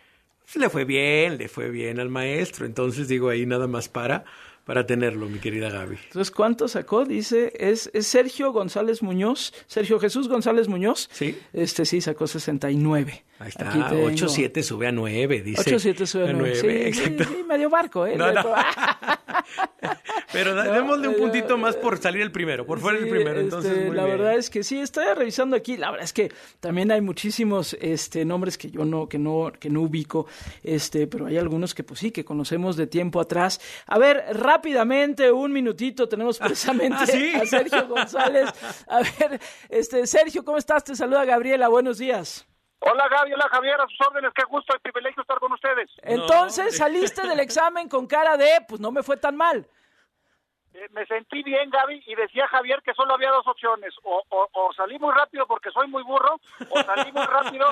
[0.45, 2.67] Pues le fue bien, le fue bien al maestro.
[2.67, 4.25] Entonces digo ahí nada más para,
[4.65, 5.97] para tenerlo, mi querida Gaby.
[6.07, 7.05] Entonces, ¿cuánto sacó?
[7.05, 11.09] Dice, es, es Sergio González Muñoz, Sergio Jesús González Muñoz.
[11.13, 11.39] Sí.
[11.53, 13.25] Este sí sacó 69.
[13.41, 14.07] Ahí está, Aquí tengo.
[14.07, 15.61] 8, 7 sube a 9, dice.
[15.67, 16.55] 8, 7 sube a 9.
[16.57, 17.25] Sí, exacto.
[17.25, 18.17] sí, sí, medio barco, ¿eh?
[18.17, 18.43] No, no.
[20.33, 23.41] Pero da- démosle un puntito más por salir el primero, por fuera el primero.
[23.41, 24.19] Entonces, este, muy la bien.
[24.19, 25.77] verdad es que sí, estoy revisando aquí.
[25.77, 29.71] La verdad es que también hay muchísimos este, nombres que yo no, que no, que
[29.71, 30.27] no ubico,
[30.63, 33.61] este, pero hay algunos que pues sí, que conocemos de tiempo atrás.
[33.87, 37.35] A ver, rápidamente, un minutito, tenemos precisamente ¿Ah, sí?
[37.35, 38.51] a Sergio González.
[38.87, 40.85] A ver, este, Sergio, ¿cómo estás?
[40.85, 42.47] Te saluda Gabriela, buenos días.
[42.79, 45.91] Hola Gaby, hola Javier, a sus órdenes, qué gusto y privilegio estar con ustedes.
[46.03, 49.67] Entonces saliste del examen con cara de, pues no me fue tan mal.
[50.75, 54.49] Eh, me sentí bien Gaby y decía Javier que solo había dos opciones, o, o,
[54.53, 57.67] o salí muy rápido porque soy muy burro, o salí muy rápido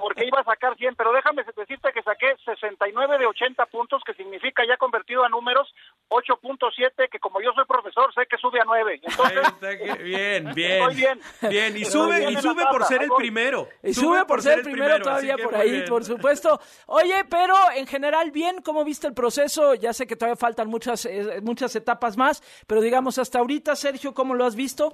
[0.00, 4.14] porque iba a sacar 100, pero déjame decirte que saqué 69 de 80 puntos, que
[4.14, 5.72] significa ya convertido a números
[6.08, 9.00] 8.7, que como yo soy profesor sé que sube a 9.
[9.02, 10.80] Entonces, Bien, bien.
[10.80, 11.20] Estoy bien.
[11.42, 13.68] Bien, y sube, bien y sube por ser el primero.
[13.82, 15.84] Y sube por ser el primero, todavía por ahí, bien.
[15.88, 16.60] por supuesto.
[16.86, 19.74] Oye, pero en general bien, ¿cómo viste el proceso?
[19.74, 24.14] Ya sé que todavía faltan muchas, eh, muchas etapas más, pero digamos hasta ahorita, Sergio,
[24.14, 24.92] ¿cómo lo has visto?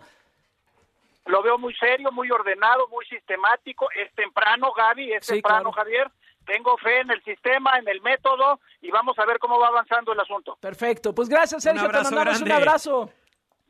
[1.26, 5.84] lo veo muy serio, muy ordenado, muy sistemático, es temprano Gaby, es Sí, temprano claro.
[5.84, 6.10] Javier.
[6.44, 10.12] Tengo fe en el sistema, en el método y vamos a ver cómo va avanzando
[10.12, 10.58] el asunto.
[10.60, 13.10] Perfecto, pues gracias, Sergio, te abrazo mandamos un abrazo.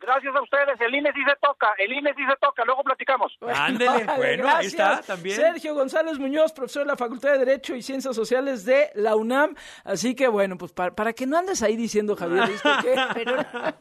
[0.02, 0.80] Gracias a ustedes.
[0.80, 2.64] El INE sí se toca, el INE sí se toca.
[2.64, 3.32] Luego platicamos.
[3.54, 4.74] Ándele, Vale, bueno, ahí gracias.
[4.74, 5.36] está también.
[5.36, 9.54] Sergio González Muñoz, profesor de la Facultad de Derecho y Ciencias Sociales de la UNAM.
[9.84, 12.94] Así que bueno, pues para, para que no andes ahí diciendo, Javier, ¿viste qué?
[13.14, 13.36] Pero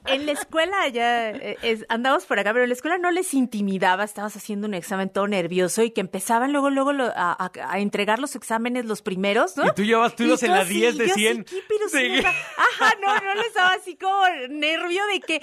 [0.06, 3.34] en la escuela ya eh, es- andamos por acá, pero en la escuela no les
[3.34, 7.52] intimidaba, estabas haciendo un examen todo nervioso y que empezaban luego, luego lo- a, a-
[7.70, 9.66] a entregar los exámenes los primeros, ¿no?
[9.68, 11.46] Y tú llevas, tú Y ibas en la así, 10 de yo 100.
[11.48, 15.42] sí, sí Ajá, no, no les daba así como nervio de que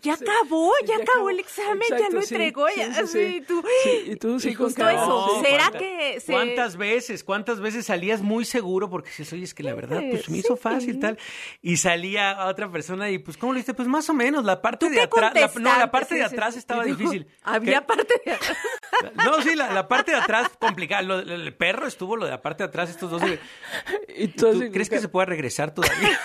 [0.00, 2.66] ya acabó, ya, acabó el examen, ya lo entregó.
[2.76, 3.62] ya, sí, tú,
[4.06, 5.28] y tú sí justo con cara, eso.
[5.34, 5.46] sí.
[5.46, 6.32] ¿Será ¿Cuántas- que se...
[6.32, 8.88] ¿Cuántas veces, cuántas veces salías muy seguro?
[8.90, 11.18] Porque dices, oye, es que la verdad, pues me hizo fácil, tal.
[11.60, 13.74] Y salía a otra persona y, pues, ¿cómo lo hiciste?
[13.74, 16.34] Pues más o menos, la parte de atrás, la- no, la parte de Sí, sí,
[16.34, 16.58] atrás sí.
[16.58, 17.26] estaba Y tú, difícil.
[17.42, 17.86] Había ¿Qué?
[17.86, 18.56] parte de atrás.
[19.24, 21.02] No, sí, la, la parte de atrás complicada.
[21.02, 23.22] Lo- lo- el perro estuvo lo de la parte de atrás, estos dos.
[24.16, 26.18] ¿Y ¿Tú crees que se pueda regresar todavía?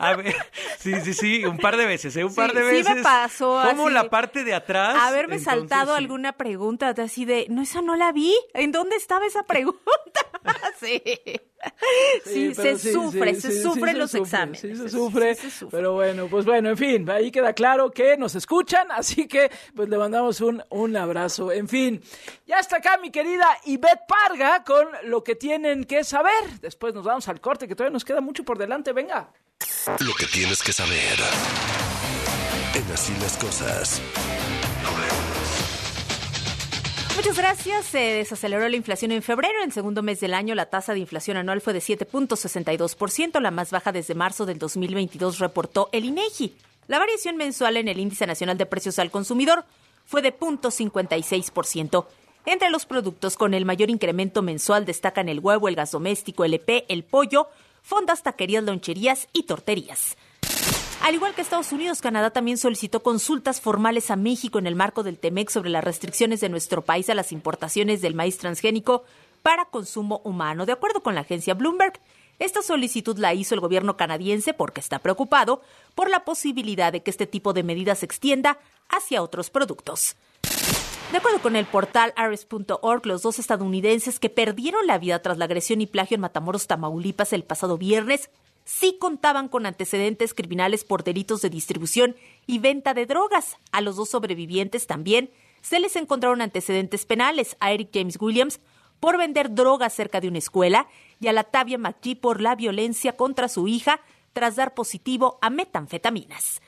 [0.00, 0.34] A ver,
[0.78, 2.24] sí, sí, sí, un par de veces, ¿eh?
[2.24, 2.96] Un par Sí, de sí veces.
[2.96, 4.96] me pasó Como así la parte de atrás.
[4.98, 6.02] Haberme entonces, saltado sí.
[6.02, 8.34] alguna pregunta así de, no, esa no la vi.
[8.54, 9.80] ¿En dónde estaba esa pregunta?
[10.80, 11.02] sí.
[12.24, 14.60] Sí, se sufre, sí, se sí, sufren sí los se sufre, exámenes.
[14.60, 15.36] Sí, se sufre,
[15.70, 19.88] Pero bueno, pues bueno, en fin, ahí queda claro que nos escuchan, así que pues
[19.88, 21.50] le mandamos un, un abrazo.
[21.52, 22.02] En fin,
[22.46, 26.60] ya está acá mi querida Ivette Parga con lo que tienen que saber.
[26.60, 28.92] Después nos vamos al corte, que todavía nos queda mucho por delante.
[28.92, 29.32] Venga.
[30.00, 31.18] Lo que tienes que saber.
[32.74, 34.00] En así las cosas.
[37.20, 37.84] Muchas gracias.
[37.84, 39.62] Se desaceleró la inflación en febrero.
[39.62, 43.70] En segundo mes del año, la tasa de inflación anual fue de 7.62%, la más
[43.70, 46.56] baja desde marzo del 2022, reportó el INEGI.
[46.88, 49.66] La variación mensual en el Índice Nacional de Precios al Consumidor
[50.06, 52.06] fue de 0.56%.
[52.46, 56.54] Entre los productos con el mayor incremento mensual destacan el huevo, el gas doméstico, el
[56.54, 57.48] EP, el pollo,
[57.82, 60.16] fondas, taquerías, loncherías y torterías.
[61.02, 65.02] Al igual que Estados Unidos, Canadá también solicitó consultas formales a México en el marco
[65.02, 69.04] del TEMEC sobre las restricciones de nuestro país a las importaciones del maíz transgénico
[69.42, 70.66] para consumo humano.
[70.66, 71.94] De acuerdo con la agencia Bloomberg,
[72.38, 75.62] esta solicitud la hizo el gobierno canadiense porque está preocupado
[75.94, 78.58] por la posibilidad de que este tipo de medidas se extienda
[78.88, 80.16] hacia otros productos.
[81.12, 85.46] De acuerdo con el portal ares.org, los dos estadounidenses que perdieron la vida tras la
[85.46, 88.30] agresión y plagio en Matamoros, Tamaulipas, el pasado viernes,
[88.64, 93.56] sí contaban con antecedentes criminales por delitos de distribución y venta de drogas.
[93.72, 98.60] A los dos sobrevivientes también se les encontraron antecedentes penales a Eric James Williams
[99.00, 100.88] por vender drogas cerca de una escuela
[101.20, 104.00] y a la Tavia McGee por la violencia contra su hija
[104.32, 106.60] tras dar positivo a metanfetaminas.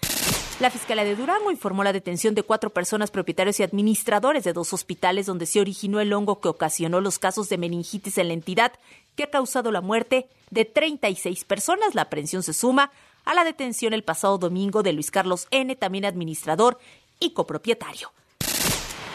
[0.63, 4.73] La Fiscalía de Durango informó la detención de cuatro personas propietarios y administradores de dos
[4.73, 8.73] hospitales donde se originó el hongo que ocasionó los casos de meningitis en la entidad,
[9.17, 11.97] que ha causado la muerte de 36 personas.
[11.97, 12.93] La aprehensión se suma
[13.25, 16.79] a la detención el pasado domingo de Luis Carlos N., también administrador
[17.19, 18.13] y copropietario.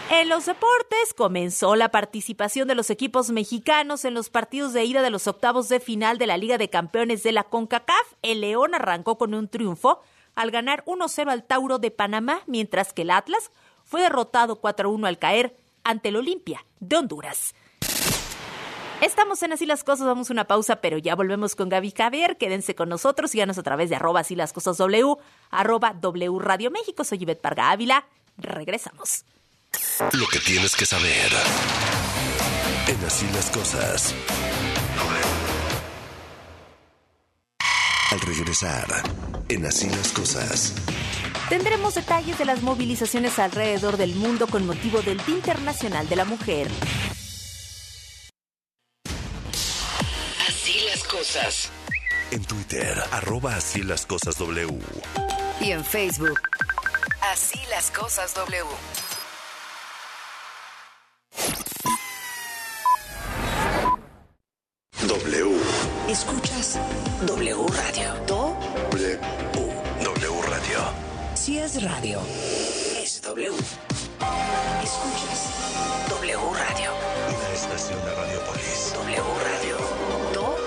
[0.10, 5.02] En los deportes comenzó la participación de los equipos mexicanos en los partidos de ida
[5.02, 8.16] de los octavos de final de la Liga de Campeones de la CONCACAF.
[8.22, 10.02] El León arrancó con un triunfo
[10.38, 13.52] al ganar 1-0 al Tauro de Panamá, mientras que el Atlas
[13.84, 17.56] fue derrotado 4-1 al caer ante el Olimpia de Honduras.
[19.02, 22.38] Estamos en Así las Cosas, vamos a una pausa, pero ya volvemos con Gaby Javier.
[22.38, 25.18] Quédense con nosotros, síganos a través de arroba Así las Cosas W,
[25.50, 27.04] arroba W Radio México.
[27.04, 28.06] Soy Ivette Parga Ávila.
[28.38, 29.26] Regresamos.
[30.14, 31.32] Lo que tienes que saber.
[32.88, 34.16] En así las cosas.
[38.10, 38.88] Al regresar.
[39.50, 40.74] En así las cosas.
[41.50, 46.24] Tendremos detalles de las movilizaciones alrededor del mundo con motivo del Día Internacional de la
[46.24, 46.68] Mujer.
[50.48, 51.70] Así las cosas.
[52.32, 54.80] En Twitter, arroba así las cosas W.
[55.60, 56.40] Y en Facebook.
[57.22, 58.66] Así las cosas W.
[65.06, 65.60] W.
[66.10, 66.80] Escuchas
[67.28, 68.16] W Radio.
[68.26, 68.58] Do.
[68.92, 69.20] W.
[70.04, 70.80] W Radio.
[71.36, 72.20] Si es radio,
[73.00, 73.52] es W.
[74.84, 76.92] Escuchas W Radio.
[77.30, 78.94] Una estación de Radiopolis.
[78.96, 79.78] W Radio.
[80.34, 80.58] Do.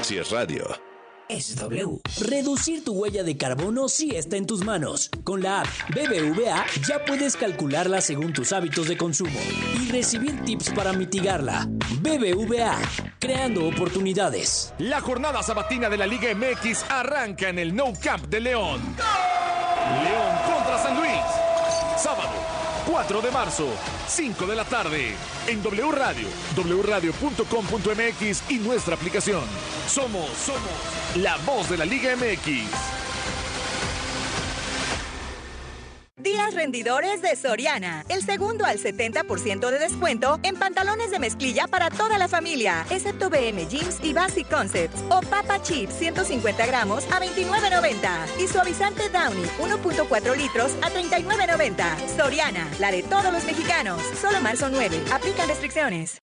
[0.00, 0.93] Si es radio.
[1.28, 2.00] Es W.
[2.20, 5.10] Reducir tu huella de carbono sí está en tus manos.
[5.24, 9.38] Con la app BBVA ya puedes calcularla según tus hábitos de consumo
[9.80, 11.66] y recibir tips para mitigarla.
[12.02, 12.78] BBVA,
[13.18, 14.74] creando oportunidades.
[14.78, 18.82] La jornada sabatina de la Liga MX arranca en el No Camp de León.
[20.02, 21.22] León contra San Luis.
[21.96, 22.32] Sábado,
[22.94, 23.66] 4 de marzo,
[24.06, 25.16] 5 de la tarde.
[25.48, 29.42] En W Radio, wradio.com.mx y nuestra aplicación.
[29.88, 33.03] Somos, somos la voz de la Liga MX.
[36.24, 38.02] Días rendidores de Soriana.
[38.08, 43.28] El segundo al 70% de descuento en pantalones de mezclilla para toda la familia, excepto
[43.28, 45.04] BM Jeans y Basic Concepts.
[45.10, 48.42] O Papa Chips 150 gramos a 29.90.
[48.42, 52.16] Y suavizante Downy 1.4 litros a 39.90.
[52.16, 54.00] Soriana, la de todos los mexicanos.
[54.18, 54.98] Solo marzo 9.
[55.12, 56.22] Aplican restricciones.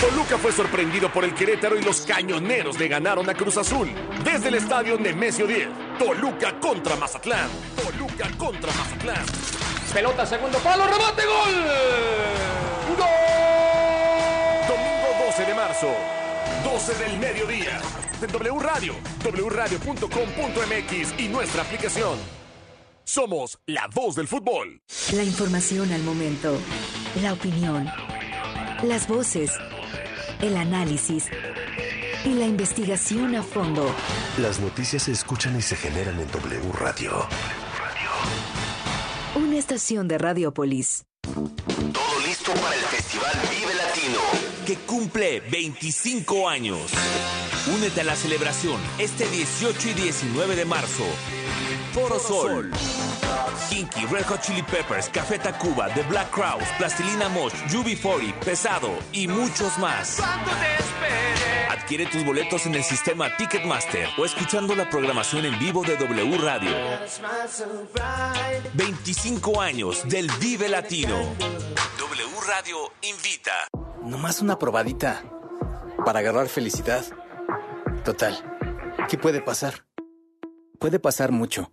[0.00, 3.88] Toluca fue sorprendido por el Querétaro y los cañoneros le ganaron a Cruz Azul.
[4.22, 5.68] Desde el estadio Nemesio 10.
[5.98, 7.48] Toluca contra Mazatlán.
[7.82, 9.24] Toluca contra Mazatlán.
[9.94, 11.64] Pelota, segundo palo, rebote, gol.
[12.98, 13.06] ¡Gol!
[14.68, 15.88] Domingo 12 de marzo.
[16.62, 17.80] 12 del mediodía.
[18.20, 18.94] En W Radio,
[19.24, 22.18] wradio.com.mx y nuestra aplicación.
[23.04, 24.82] Somos la voz del fútbol.
[25.14, 26.58] La información al momento.
[27.22, 27.90] La opinión.
[28.82, 29.52] Las voces
[30.40, 31.26] el análisis
[32.24, 33.94] y la investigación a fondo.
[34.38, 37.26] Las noticias se escuchan y se generan en W Radio.
[39.34, 41.04] Una estación de Radiopolis.
[41.22, 44.20] Todo listo para el Festival Vive Latino.
[44.66, 46.92] Que cumple 25 años.
[47.74, 51.04] Únete a la celebración este 18 y 19 de marzo.
[51.92, 52.70] Foro Sol.
[53.68, 59.28] Kinky, Red Hot Chili Peppers, Café Tacuba, The Black Crowes, Plastilina Mosh, UB40, Pesado y
[59.28, 60.20] muchos más.
[61.70, 66.38] Adquiere tus boletos en el sistema Ticketmaster o escuchando la programación en vivo de W
[66.38, 66.70] Radio.
[68.74, 71.16] 25 años del Vive Latino.
[71.98, 73.52] W Radio invita.
[74.02, 75.22] Nomás una probadita
[76.04, 77.04] para agarrar felicidad.
[78.04, 78.36] Total,
[79.08, 79.84] ¿qué puede pasar?
[80.78, 81.72] Puede pasar mucho.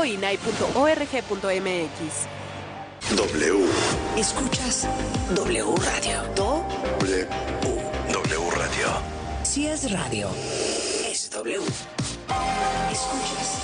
[0.05, 1.91] inai.org.mx.
[3.15, 3.65] W.
[4.17, 4.87] Escuchas
[5.35, 6.23] W Radio.
[6.35, 7.27] W.
[8.13, 8.87] W Radio.
[9.43, 10.29] Si es radio,
[11.09, 11.59] es W.
[12.91, 13.57] Escuchas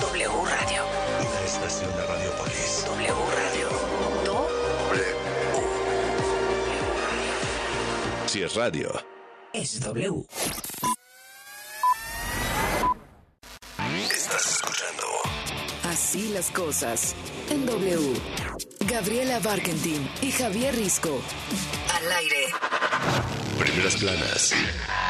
[0.00, 0.82] W Radio.
[1.20, 2.84] Una estación de Radiopolis.
[2.86, 3.68] W Radio.
[4.24, 5.14] W.
[8.26, 8.92] Si es radio,
[9.52, 10.24] es W.
[16.14, 17.12] Así las cosas.
[17.50, 18.14] En W.
[18.86, 21.20] Gabriela Barkentin y Javier Risco.
[21.92, 22.46] Al aire.
[23.58, 24.52] Primeras planas.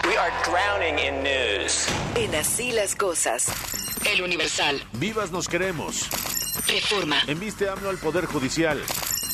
[0.07, 1.87] We are drowning in news.
[2.15, 3.49] En Así las cosas.
[4.11, 4.83] El Universal.
[4.95, 6.09] Vivas nos queremos.
[6.69, 7.21] Reforma.
[7.27, 8.81] Enviste AMLO al Poder Judicial.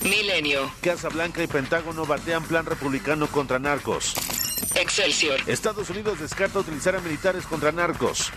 [0.03, 0.73] Milenio.
[0.83, 4.15] Casa Blanca y Pentágono batean plan republicano contra narcos.
[4.75, 5.39] Excelsior.
[5.47, 8.33] Estados Unidos descarta utilizar a militares contra narcos.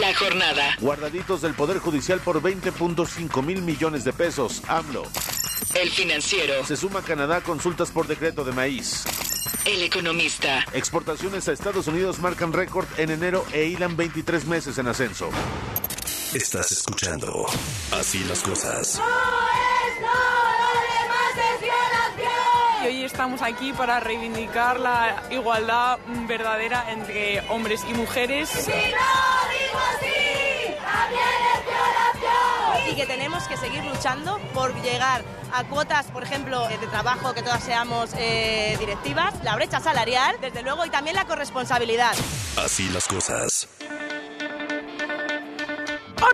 [0.00, 0.76] La jornada.
[0.80, 4.62] Guardaditos del Poder Judicial por 20.5 mil millones de pesos.
[4.66, 5.04] AMLO.
[5.74, 6.64] El financiero.
[6.64, 9.04] Se suma Canadá a consultas por decreto de maíz.
[9.64, 10.64] El economista.
[10.72, 15.30] Exportaciones a Estados Unidos marcan récord en enero e hilan 23 meses en ascenso.
[16.32, 17.46] Estás escuchando
[17.92, 19.00] Así las cosas.
[22.84, 28.68] Y hoy estamos aquí para reivindicar la igualdad verdadera entre hombres y mujeres.
[32.90, 35.22] Y que tenemos que seguir luchando por llegar
[35.54, 40.62] a cuotas, por ejemplo, de trabajo, que todas seamos eh, directivas, la brecha salarial, desde
[40.62, 42.14] luego, y también la corresponsabilidad.
[42.62, 43.66] Así las cosas.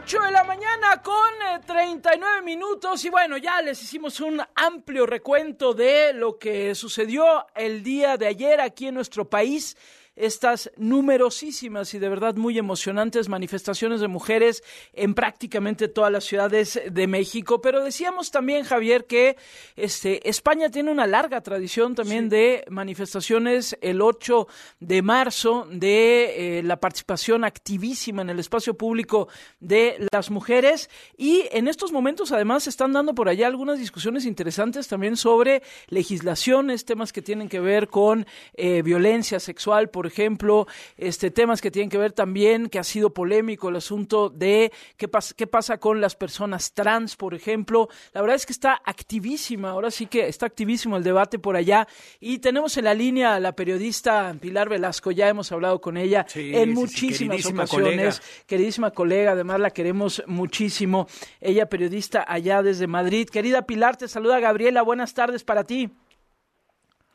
[0.02, 3.04] 8 de la mañana con 39 eh, minutos.
[3.04, 8.26] Y bueno, ya les hicimos un amplio recuento de lo que sucedió el día de
[8.26, 9.76] ayer aquí en nuestro país
[10.16, 16.80] estas numerosísimas y de verdad muy emocionantes manifestaciones de mujeres en prácticamente todas las ciudades
[16.90, 17.60] de México.
[17.60, 19.36] Pero decíamos también, Javier, que
[19.76, 24.46] este, España tiene una larga tradición también de manifestaciones el 8
[24.80, 30.90] de marzo, de eh, la participación activísima en el espacio público de las mujeres.
[31.16, 35.62] Y en estos momentos, además, se están dando por allá algunas discusiones interesantes también sobre
[35.88, 41.70] legislaciones, temas que tienen que ver con eh, violencia sexual, por ejemplo, este, temas que
[41.70, 45.78] tienen que ver también, que ha sido polémico el asunto de qué, pasa qué pasa
[45.78, 47.88] con las personas trans, por ejemplo.
[48.12, 51.86] La verdad es que está activísima, ahora sí que está activísimo el debate por allá.
[52.20, 56.26] Y tenemos en la línea a la periodista Pilar Velasco, ya hemos hablado con ella
[56.34, 58.22] en muchísimas ocasiones.
[58.46, 61.06] Queridísima colega, además la queremos muchísimo.
[61.40, 63.28] Ella periodista allá desde Madrid.
[63.28, 65.90] Querida Pilar, te saluda Gabriela, buenas tardes para ti.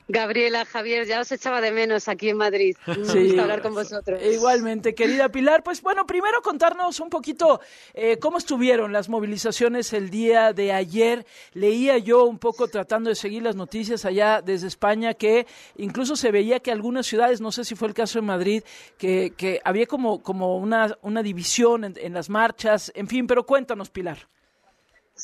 [0.08, 2.76] Gabriela, Javier, ya os echaba de menos aquí en Madrid.
[3.06, 4.22] Sí, hablar con vosotros.
[4.24, 5.64] Igualmente, querida Pilar.
[5.64, 7.62] Pues bueno, primero contarnos un poquito
[7.93, 11.26] eh, cómo estuvieron las movilizaciones el día de ayer.
[11.53, 15.45] Leía yo un poco tratando de seguir las noticias allá desde España que
[15.78, 18.64] incluso se veía que algunas ciudades, no sé si fue el caso de Madrid,
[18.97, 22.91] que, que había como, como una, una división en las marchas.
[22.95, 24.28] En fin, pero cuéntanos, Pilar.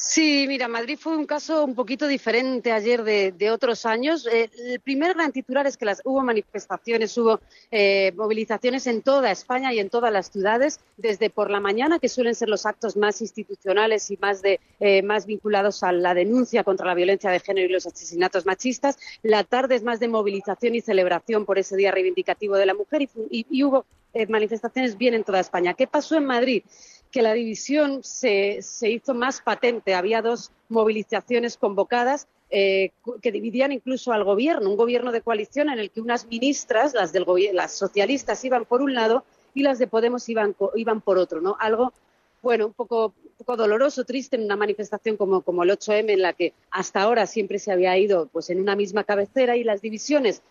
[0.04, 4.26] Sí, mira, Madrid fue un caso un poquito diferente ayer de, otros años.
[4.26, 7.40] Eh, el primer gran titular es que las, hubo manifestaciones, hubo
[7.70, 12.10] eh, movilizaciones en toda España y en todas las ciudades, desde por la mañana, que
[12.10, 16.64] suelen ser los actos más institucionales y más, de, eh, más vinculados a la denuncia
[16.64, 18.98] contra la violencia de género y los asesinatos machistas.
[19.22, 23.08] La tarde es más de movilización y celebración por ese Día Reivindicativo de la Mujer
[23.30, 23.86] y hubo
[24.28, 25.76] manifestaciones bien en toda España.
[25.76, 26.64] ¿Qué pasó en Madrid?
[27.12, 29.94] Que la división se, se hizo más patente.
[29.94, 32.92] Había dos movilizaciones convocadas eh,
[33.22, 37.14] que dividían incluso al gobierno, un gobierno de coalición en el que unas ministras, las,
[37.14, 41.40] del las socialistas, iban por un lado y las de Podemos iban, iban por otro,
[41.40, 41.56] ¿no?
[41.60, 41.94] Algo,
[42.42, 46.34] bueno, un poco, poco doloroso, triste en una manifestación como, como el 8M, en la
[46.34, 50.42] que hasta ahora siempre se había ido pues, en una misma cabecera y las divisiones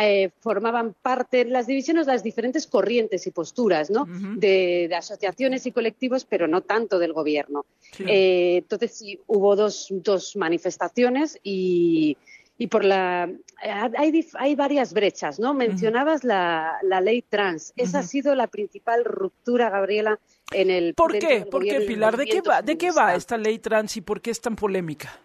[0.00, 4.06] eh, formaban parte, las divisiones, las diferentes corrientes y posturas ¿no?
[4.36, 7.64] de, asociaciones y colectivos, pero no tanto del gobierno.
[8.00, 12.16] Eh, entonces sí, hubo dos, dos manifestaciones y,
[12.58, 13.30] y por la
[13.62, 15.54] hay, hay, varias brechas, ¿no?
[15.54, 17.72] Mencionabas la, la, ley trans.
[17.76, 20.18] Esa ha sido la principal ruptura, Gabriela,
[20.52, 20.94] en el.
[20.94, 21.46] ¿Por qué?
[21.50, 22.16] ¿Por qué, Pilar?
[22.16, 22.62] ¿De qué va?
[22.62, 25.20] ¿De qué va esta ley trans y por qué es tan polémica?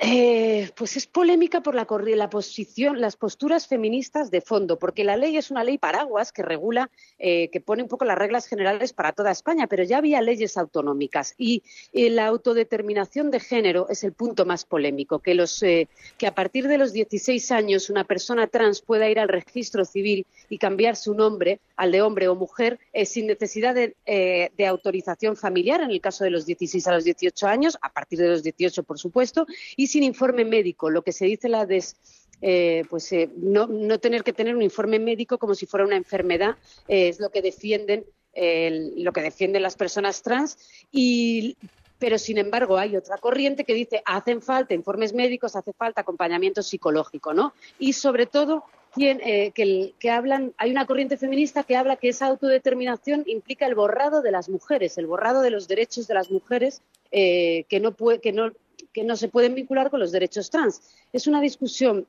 [0.00, 1.84] Eh, pues es polémica por la,
[2.14, 6.42] la, posición, las posturas feministas de fondo, porque la ley es una ley paraguas que
[6.42, 6.88] regula,
[7.18, 10.56] eh, que pone un poco las reglas generales para toda España, pero ya había leyes
[10.56, 16.26] autonómicas y eh, la autodeterminación de género es el punto más polémico, que, los, que
[16.26, 20.58] a partir de los 16 años una persona trans pueda ir al registro civil y
[20.58, 25.90] cambiar su nombre al de hombre o mujer sin necesidad de, de autorización familiar, en
[25.90, 28.98] el caso de los 16 a los 18 años, a partir de los 18, por
[28.98, 29.46] supuesto,
[29.76, 31.96] y sin informe médico, lo que se dice la des,
[32.40, 35.96] eh, pues eh, no, no, tener que tener un informe médico como si fuera una
[35.96, 36.54] enfermedad
[36.86, 38.04] eh, es lo que defienden
[38.40, 40.58] lo que defienden las personas trans
[40.92, 41.56] y
[41.98, 46.62] pero sin embargo hay otra corriente que dice hacen falta informes médicos, hace falta acompañamiento
[46.62, 47.52] psicológico, ¿no?
[47.80, 48.62] Y sobre todo
[48.94, 49.52] que,
[49.98, 54.30] que, hablan, hay una corriente feminista que habla que esa autodeterminación implica el borrado de
[54.30, 58.52] las mujeres, el borrado de los derechos de las mujeres que no puede, que no
[58.92, 60.82] que no se pueden vincular con los derechos trans.
[61.12, 62.06] Es una discusión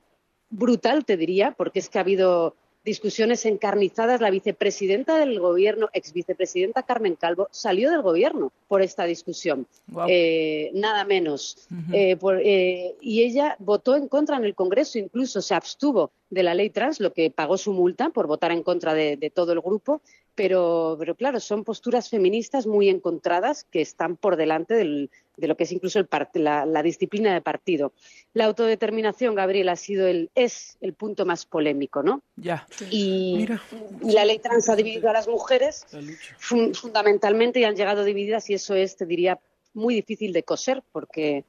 [0.50, 2.54] brutal, te diría, porque es que ha habido
[2.84, 4.20] discusiones encarnizadas.
[4.20, 9.66] La vicepresidenta del gobierno, ex vicepresidenta Carmen Calvo, salió del gobierno por esta discusión,
[10.08, 11.68] eh, nada menos.
[11.92, 16.54] Eh, eh, y ella votó en contra en el Congreso, incluso se abstuvo de la
[16.54, 20.00] ley trans, lo que pagó su multa por votar en contra de todo el grupo
[20.34, 25.56] pero, pero claro, son posturas feministas muy encontradas que están por delante del, de lo
[25.56, 27.92] que es incluso el la, la, disciplina de partido.
[28.32, 32.22] La autodeterminación, Gabriel, ha sido el, es el punto más polémico, ¿no?
[32.36, 32.66] Ya.
[32.90, 33.46] Y,
[34.02, 35.86] la ley trans ha dividido a las mujeres
[36.38, 39.38] fundamentalmente y han llegado divididas y eso es, te diría,
[39.74, 41.44] muy difícil de coser porque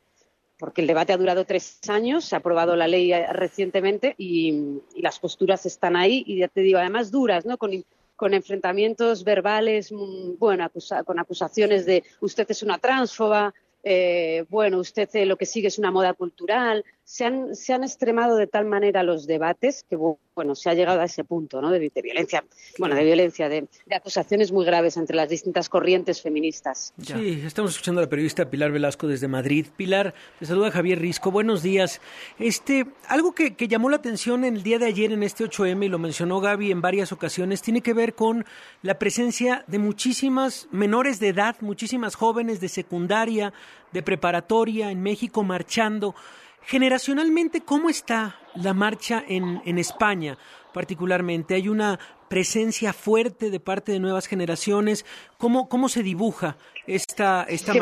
[0.57, 5.01] porque el debate ha durado tres años, se ha aprobado la ley recientemente y, y
[5.01, 7.57] las posturas están ahí y ya te digo, además duras, ¿no?
[7.57, 7.83] Con,
[8.21, 10.69] con enfrentamientos verbales, mm, bueno,
[11.05, 13.51] con acusaciones de usted es una transfoba,
[13.83, 16.85] eh, bueno, usted eh, lo que sigue es una moda cultural.
[17.03, 19.97] Se han, se han extremado de tal manera los debates que,
[20.35, 21.69] bueno, se ha llegado a ese punto, ¿no?
[21.71, 22.43] De, violencia,
[22.79, 26.93] bueno, de violencia, de, acusaciones muy graves entre las distintas corrientes feministas.
[27.01, 29.67] Sí, estamos escuchando a la periodista Pilar Velasco desde Madrid.
[29.75, 31.31] Pilar, te saluda Javier Risco.
[31.31, 32.01] Buenos días.
[32.39, 35.85] Este, algo que, que llamó la atención en el día de ayer en este 8M
[35.85, 38.45] y lo mencionó Gaby en varias ocasiones tiene que ver con
[38.81, 43.53] la presencia de muchísimas menores de edad, muchísimas jóvenes de secundaria,
[43.91, 46.15] de preparatoria en México marchando.
[46.63, 50.37] Generacionalmente, ¿cómo está la marcha en, en España
[50.73, 51.55] particularmente?
[51.55, 51.99] ¿Hay una
[52.29, 55.05] presencia fuerte de parte de nuevas generaciones?
[55.37, 57.73] ¿Cómo, cómo se dibuja esta, esta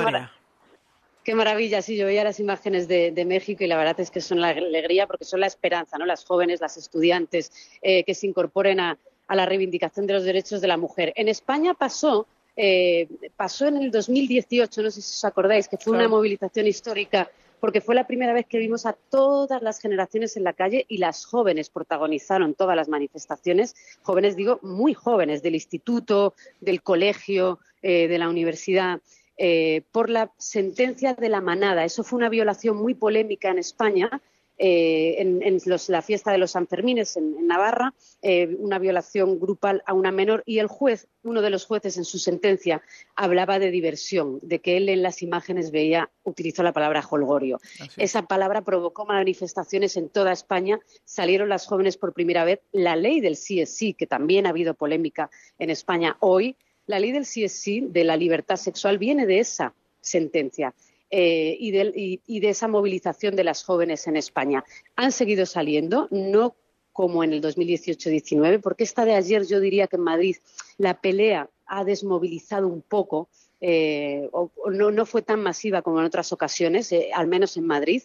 [1.29, 4.19] qué maravilla, sí, yo veía las imágenes de, de, México y la verdad es que
[4.19, 6.07] son la alegría porque son la esperanza, ¿no?
[6.07, 7.51] Las jóvenes, las estudiantes
[7.83, 8.97] eh, que se incorporen a,
[9.27, 11.13] a, la reivindicación de los derechos de la mujer.
[11.15, 13.07] En España pasó, eh,
[13.37, 16.07] pasó en el 2018, no sé si os acordáis, que fue claro.
[16.07, 17.29] una movilización histórica
[17.59, 20.97] porque fue la primera vez que vimos a todas las generaciones en la calle y
[20.97, 28.07] las jóvenes protagonizaron todas las manifestaciones, jóvenes digo muy jóvenes, del instituto, del colegio, eh,
[28.07, 29.01] de la universidad,
[29.37, 31.85] eh, por la sentencia de la manada.
[31.85, 34.21] Eso fue una violación muy polémica en España
[34.59, 39.39] eh, en, en los, la fiesta de los Sanfermines en, en Navarra, eh, una violación
[39.39, 42.81] grupal a una menor y el juez, uno de los jueces en su sentencia,
[43.15, 47.59] hablaba de diversión, de que él en las imágenes veía, utilizó la palabra holgorio.
[47.95, 52.59] Esa palabra provocó manifestaciones en toda España, salieron las jóvenes por primera vez.
[52.73, 56.99] La ley del sí es sí, que también ha habido polémica en España hoy, la
[56.99, 60.73] ley del sí es sí, de la libertad sexual, viene de esa sentencia
[61.11, 64.63] eh, y, de, y, y, de, esa movilización de las jóvenes en España.
[64.95, 66.55] Han seguido saliendo, no
[66.93, 70.35] como en el 2018-19, porque esta de ayer yo diría que en Madrid
[70.77, 73.29] la pelea ha desmovilizado un poco,
[73.61, 77.65] eh, o, no, no, fue tan masiva como en otras ocasiones, eh, al menos en
[77.65, 78.03] Madrid,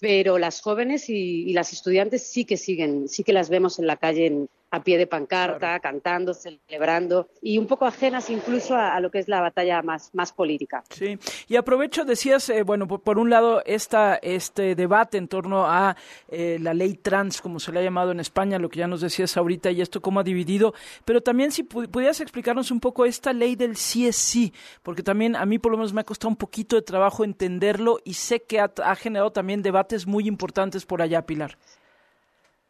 [0.00, 3.86] pero las jóvenes y, y, las estudiantes sí que siguen, sí que las vemos en
[3.86, 5.82] la calle en, a pie de pancarta, claro.
[5.82, 10.10] cantando, celebrando y un poco ajenas incluso a, a, lo que es la batalla más,
[10.14, 10.84] más política.
[10.90, 11.18] Sí,
[11.48, 15.96] y aprovecho, decías, eh, bueno, por, por, un lado, esta, este debate en torno a
[16.28, 19.00] eh, la ley trans, como se le ha llamado en España, lo que ya nos
[19.00, 23.32] decías ahorita y esto cómo ha dividido, pero también si pudieras explicarnos un poco esta
[23.32, 24.52] ley del sí es sí,
[24.82, 27.98] porque también a mí por lo menos me ha costado un poquito de trabajo entenderlo
[28.04, 31.58] y sé que ha, ha generado también debates muy importantes por allá, Pilar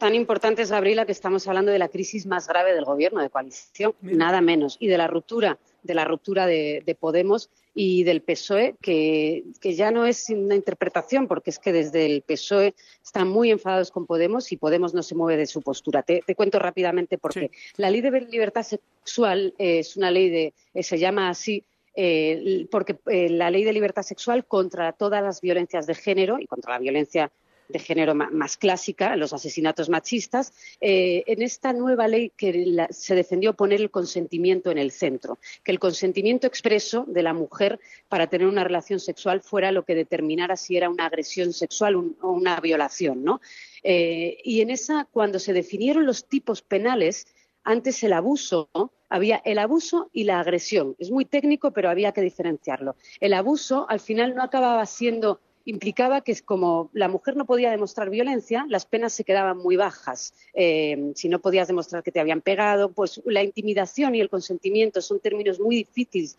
[0.01, 3.29] tan importante es, Gabriela, que estamos hablando de la crisis más grave del gobierno de
[3.29, 8.23] coalición, nada menos, y de la ruptura, de la ruptura de, de Podemos y del
[8.23, 12.75] PSOE, que, que, ya no es una interpretación, porque es que desde el PSOE
[13.05, 16.03] están muy enfadados con Podemos y Podemos no se mueve de su postura.
[16.03, 17.51] Te, te cuento rápidamente por qué.
[17.53, 17.73] Sí.
[17.77, 21.63] La ley de libertad sexual eh, es una ley de, eh, se llama así,
[21.95, 26.47] eh, porque eh, la ley de libertad sexual contra todas las violencias de género y
[26.47, 27.33] contra la violencia
[27.71, 33.55] de género más clásica, los asesinatos machistas, eh, en esta nueva ley que se defendió
[33.55, 38.47] poner el consentimiento en el centro, que el consentimiento expreso de la mujer para tener
[38.47, 43.25] una relación sexual fuera lo que determinara si era una agresión sexual o una violación,
[43.25, 43.41] ¿no?
[43.83, 47.27] Eh, y en esa, cuando se definieron los tipos penales,
[47.65, 48.71] antes el abuso,
[49.09, 50.97] había el abuso y la agresión.
[50.99, 52.97] Es muy técnico, pero había que diferenciarlo.
[53.21, 58.11] El abuso al final no acababa siendo implicaba que como la mujer no podía demostrar
[58.11, 60.33] violencia, las penas se quedaban muy bajas.
[60.55, 65.01] Eh, si no podías demostrar que te habían pegado, pues la intimidación y el consentimiento
[65.01, 66.37] son términos muy difíciles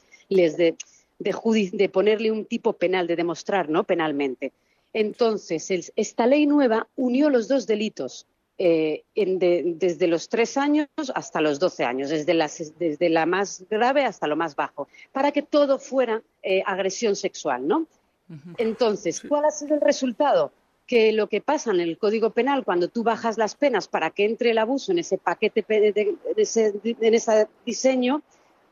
[0.57, 0.75] de,
[1.19, 3.83] de, ponerle un tipo penal, de demostrar ¿no?
[3.83, 4.51] penalmente.
[4.93, 11.57] Entonces, esta ley nueva unió los dos delitos, eh, desde los tres años hasta los
[11.59, 16.61] doce años, desde, la más grave hasta lo más bajo, para que todo fuera eh,
[16.65, 17.87] agresión sexual, ¿no?
[18.57, 20.51] Entonces, ¿cuál ha sido el resultado?
[20.87, 24.25] Que lo que pasa en el Código Penal, cuando tú bajas las penas para que
[24.25, 28.23] entre el abuso en ese paquete, de, de, ese, en ese diseño,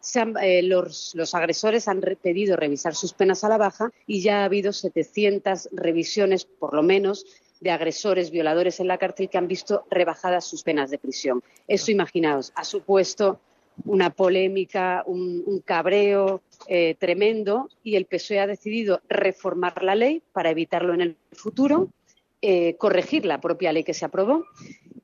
[0.02, 4.22] se han, eh, los, los, agresores han pedido revisar sus penas a la baja y
[4.22, 7.26] ya ha habido 700 revisiones, por lo menos,
[7.60, 11.44] de agresores, violadores en la cárcel que han visto rebajadas sus penas de prisión.
[11.68, 13.42] Eso, imaginaos, ha supuesto
[13.86, 20.22] una polémica, un, un cabreo eh, tremendo y el PSOE ha decidido reformar la ley
[20.34, 21.90] para evitarlo en el futuro,
[22.42, 24.46] eh, corregir la propia ley que se aprobó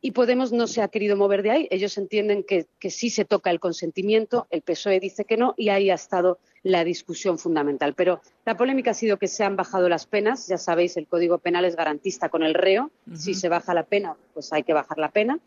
[0.06, 1.68] y Podemos no se ha querido mover de ahí.
[1.72, 5.70] Ellos entienden que, que sí se toca el consentimiento, el PSOE dice que no y
[5.70, 7.96] ahí ha estado la discusión fundamental.
[7.96, 10.48] Pero la polémica ha sido que se han bajado las penas.
[10.48, 12.92] Ya sabéis, el Código Penal es garantista con el reo.
[13.08, 13.16] Uh -huh.
[13.16, 15.40] Si se baja la pena, pues hay que bajar la pena.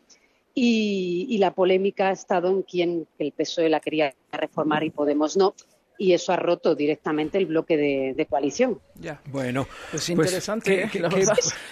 [0.61, 5.37] Y, y, la polémica ha estado en quién el PSOE la quería reformar y Podemos
[5.37, 5.55] no.
[5.99, 8.81] y eso ha roto directamente el bloque de, coalición.
[9.01, 9.21] Ya.
[9.27, 10.83] Bueno, pues, pues interesante.
[10.83, 10.91] ¿eh?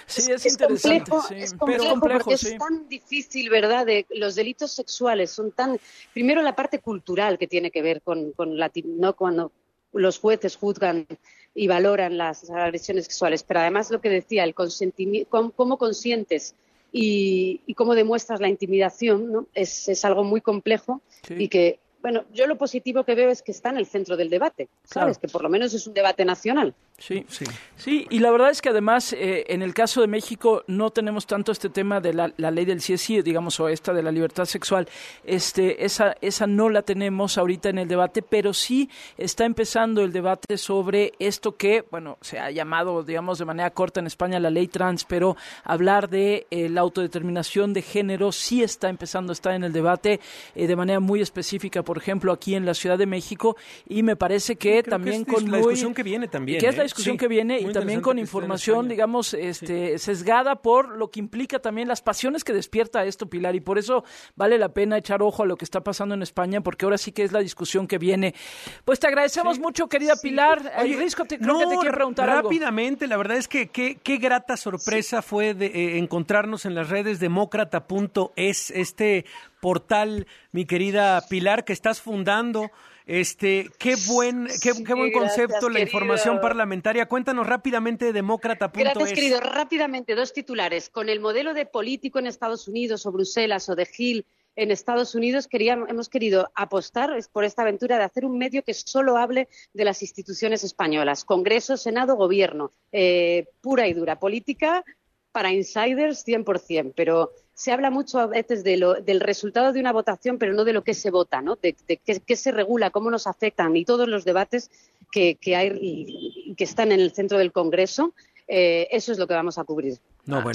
[0.05, 1.11] sí, es, interesante.
[1.11, 3.85] Complejo, es complejo, porque es tan difícil, ¿verdad?
[3.85, 5.77] De, los delitos sexuales son tan.
[6.13, 9.17] Primero, la parte cultural que tiene que ver con, con la, ¿no?
[9.17, 9.51] cuando
[9.91, 11.05] los jueces juzgan
[11.53, 16.55] y valoran las agresiones sexuales, pero además lo que decía, el consentimiento, cómo, consientes
[16.99, 19.47] y, cómo demuestras la intimidación, ¿no?
[19.53, 23.51] es, es algo muy complejo y que bueno, yo lo positivo que veo es que
[23.51, 25.17] está en el centro del debate, ¿sabes?
[25.17, 26.73] Que por lo menos es un debate nacional.
[26.99, 27.45] Sí, sí.
[27.75, 31.27] Sí, y la verdad es que además eh, en el caso de México no tenemos
[31.27, 34.87] tanto este tema de la, ley del sí digamos, o esta de la libertad sexual.
[35.23, 40.11] Este, esa, esa no la tenemos ahorita en el debate, pero sí está empezando el
[40.11, 44.49] debate sobre esto que, bueno, se ha llamado, digamos, de manera corta en España la
[44.49, 49.63] ley trans, pero hablar de eh, la autodeterminación de género sí está empezando, está en
[49.63, 50.19] el debate
[50.55, 53.55] eh, de manera muy específica, por ejemplo, aquí en la Ciudad de México,
[53.87, 57.71] y me parece que también con la discusión que viene también discusión que viene y
[57.71, 63.05] también con información, digamos, este, sesgada por lo que implica también las pasiones que despierta
[63.05, 64.03] esto, Pilar, y por eso
[64.35, 67.13] vale la pena echar ojo a lo que está pasando en España, porque ahora sí
[67.13, 68.35] que es la discusión que viene.
[68.83, 70.73] Pues te agradecemos mucho, querida Pilar.
[70.81, 74.57] Oye, Risco, te, creo que te quiero preguntar rápidamente, la verdad es que qué, grata
[74.57, 79.25] sorpresa fue de, eh, encontrarnos en las redes demócrata.es, este
[79.61, 82.71] portal, mi querida Pilar, que estás fundando.
[83.05, 87.07] Este, qué buen, qué, buen concepto la información parlamentaria.
[87.07, 88.83] Cuéntanos rápidamente de demócrata.es.
[88.83, 89.39] Gracias, querido.
[89.39, 90.89] Rápidamente, dos titulares.
[90.89, 94.25] Con el modelo de político en Estados Unidos o Bruselas o de Gil
[94.57, 98.73] en Estados Unidos queríamos, hemos querido apostar por esta aventura de hacer un medio que
[98.73, 104.83] solo hable de las instituciones españolas, Congreso, Senado, Gobierno, eh, pura y dura política
[105.31, 109.91] para insiders 100%, pero se habla mucho a veces de lo, del resultado de una
[109.91, 111.57] votación, pero no de lo que se vota, ¿no?
[111.59, 114.69] de, qué, se regula, cómo nos afectan y todos los debates
[115.11, 118.13] que, hay y, que están en el centro del Congreso.
[118.47, 119.97] Eh, eso es lo que vamos a cubrir.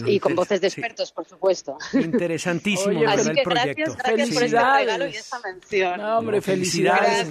[0.07, 1.77] y con voces de expertos, por supuesto.
[1.93, 3.51] Interesantísimo el proyecto.
[3.51, 6.01] Gracias, por este regalo y esta mención.
[6.01, 7.29] No, hombre, felicidades,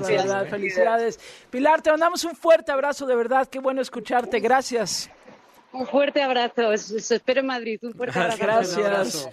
[0.49, 1.17] felicidades.
[1.49, 3.47] Pilar, te mandamos un fuerte abrazo, de verdad.
[3.47, 4.41] Qué bueno escucharte.
[4.41, 5.09] Gracias.
[5.72, 6.67] Un fuerte abrazo.
[6.67, 7.80] Os, espero en Madrid.
[7.84, 8.84] Un fuerte abrazo.
[8.84, 9.30] Gracias.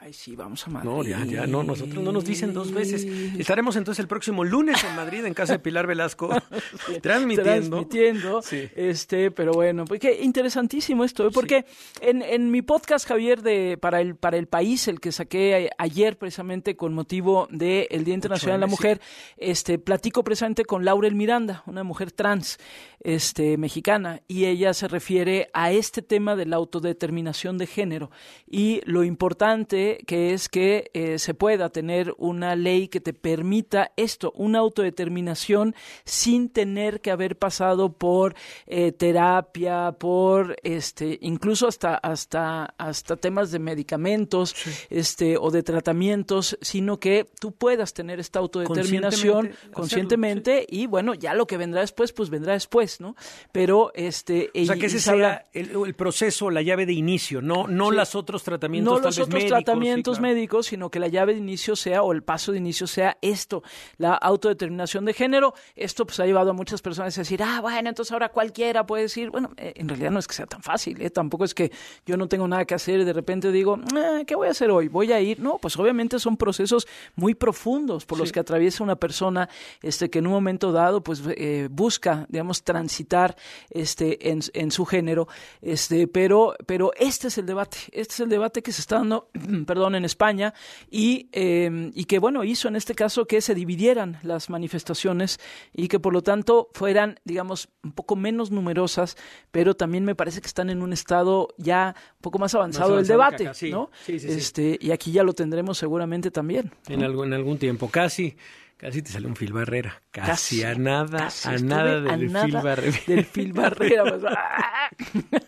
[0.00, 0.88] Ay, sí, vamos a Madrid.
[0.88, 3.04] No, ya, ya, no, nosotros no nos dicen dos veces.
[3.36, 6.28] Estaremos entonces el próximo lunes en Madrid, en casa de Pilar Velasco,
[7.02, 7.84] transmitiendo.
[7.84, 8.40] Transmitiendo,
[8.76, 11.30] este, pero bueno, pues qué interesantísimo esto, ¿eh?
[11.34, 11.64] porque
[12.00, 16.16] en, en mi podcast, Javier, de para el, para el país, el que saqué ayer
[16.16, 19.00] precisamente con motivo del Día Internacional de la Mujer,
[19.36, 22.58] este, platico precisamente con Laurel Miranda, una mujer trans,
[23.00, 28.10] este, mexicana, y ella se refiere a este tema de la autodeterminación de género
[28.48, 33.92] y lo importante que es que eh, se pueda tener una ley que te permita
[33.96, 35.74] esto, una autodeterminación
[36.04, 38.34] sin tener que haber pasado por
[38.66, 44.54] eh, terapia, por este, incluso hasta hasta hasta temas de medicamentos,
[44.90, 51.34] este o de tratamientos, sino que tú puedas tener esta autodeterminación conscientemente, y bueno, ya
[51.34, 53.16] lo que vendrá después, pues vendrá después, ¿no?
[53.52, 57.90] Pero este, o sea que ese sea el, proceso, la llave de inicio, no no
[57.90, 59.42] los otros tratamientos, no los otros
[59.78, 63.18] tratamientos médicos, sino que la llave de inicio sea o el paso de inicio sea
[63.22, 63.62] esto,
[63.96, 65.54] la autodeterminación de género.
[65.76, 69.04] Esto pues ha llevado a muchas personas a decir, ah, bueno, entonces ahora cualquiera puede
[69.04, 71.10] decir, bueno, eh, en realidad no es que sea tan fácil, ¿eh?
[71.10, 71.70] tampoco es que
[72.06, 74.70] yo no tengo nada que hacer y de repente digo, eh, ¿qué voy a hacer
[74.70, 74.88] hoy?
[74.88, 75.40] Voy a ir.
[75.40, 79.48] No, pues obviamente son procesos muy profundos por los que atraviesa una persona
[79.82, 83.36] este, que en un momento dado pues eh, busca, digamos, transitar
[83.70, 85.28] este, en, en su género,
[85.62, 89.28] este, pero, pero este es el debate, este es el debate que se está dando
[89.68, 90.54] perdón, en España
[90.90, 95.38] y, eh, y que, bueno, hizo en este caso que se dividieran las manifestaciones
[95.74, 99.18] y que por lo tanto fueran, digamos, un poco menos numerosas,
[99.50, 103.06] pero también me parece que están en un estado ya un poco más avanzado, del
[103.06, 103.90] debate, ¿no?
[104.06, 106.72] Sí, sí, este, y aquí ya lo tendremos seguramente también.
[106.88, 108.38] En, algún, en algún tiempo, casi.
[108.78, 110.00] Casi te sale un Phil Barrera.
[110.12, 112.98] Casi, a nada, a nada del Phil Barrera.
[113.08, 114.04] Del Phil Barrera.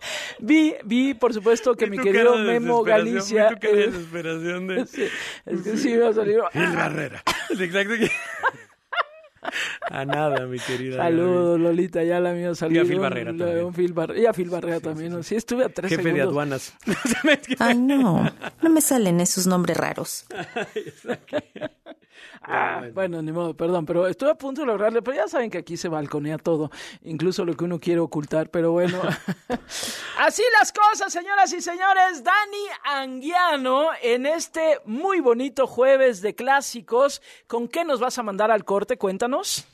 [0.40, 3.56] Vi, vi, por supuesto, que mi querido Memo Galicia.
[3.60, 4.80] qué desesperación de...
[5.46, 6.40] es que sí me va a salir.
[6.54, 7.22] El Barrera.
[7.50, 7.94] Exacto.
[9.90, 10.96] A nada, mi querida.
[10.98, 12.82] Saludos, Lolita, ya la mía salió.
[12.82, 13.72] Y a Phil Barrera también.
[13.72, 15.22] Phil y a Phil Barrera también.
[15.22, 16.74] Sí, estuve a tres Jefe de aduanas.
[17.58, 18.30] Ay, no.
[18.60, 20.26] No me salen esos nombres raros.
[22.50, 25.58] Ah, bueno, ni modo, perdón, pero estoy a punto de lograrle, pero ya saben que
[25.58, 26.70] aquí se balconea todo,
[27.02, 29.00] incluso lo que uno quiere ocultar, pero bueno.
[30.18, 37.20] Así las cosas, señoras y señores, Dani Anguiano en este muy bonito jueves de clásicos,
[37.46, 38.96] ¿con qué nos vas a mandar al corte?
[38.96, 39.66] Cuéntanos.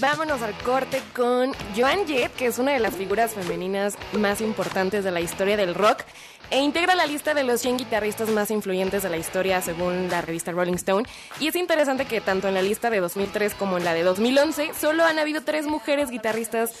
[0.00, 5.02] Vámonos al corte con Joan Jett, que es una de las figuras femeninas más importantes
[5.02, 6.04] de la historia del rock
[6.52, 10.20] e integra la lista de los 100 guitarristas más influyentes de la historia según la
[10.20, 11.08] revista Rolling Stone.
[11.40, 14.72] Y es interesante que tanto en la lista de 2003 como en la de 2011
[14.78, 16.72] solo han habido tres mujeres guitarristas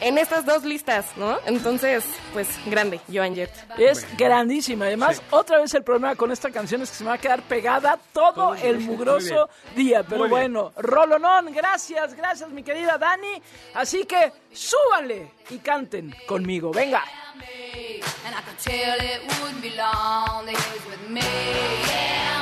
[0.00, 1.38] en estas dos listas, ¿no?
[1.46, 3.50] Entonces, pues grande, Joan Jett.
[3.78, 4.86] Es grandísima.
[4.86, 7.42] Además, otra vez el problema con esta canción es que se me va a quedar
[7.42, 10.02] pegada todo, el mugroso día.
[10.02, 13.40] Pero bueno, Rolonón, gracias, gracias mi querida Dani.
[13.74, 16.72] Así que súbanle y canten conmigo.
[16.72, 17.02] Venga.
[18.24, 20.46] And I could tell it wouldn't be long.
[20.46, 22.35] They was with me, yeah,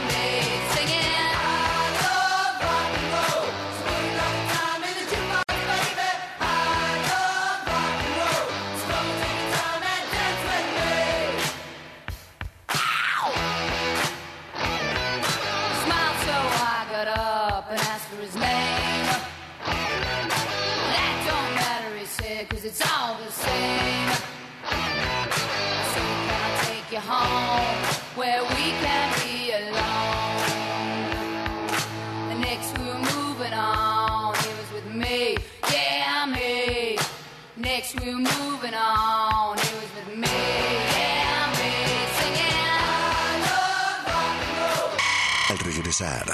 [45.49, 46.25] Al regresar,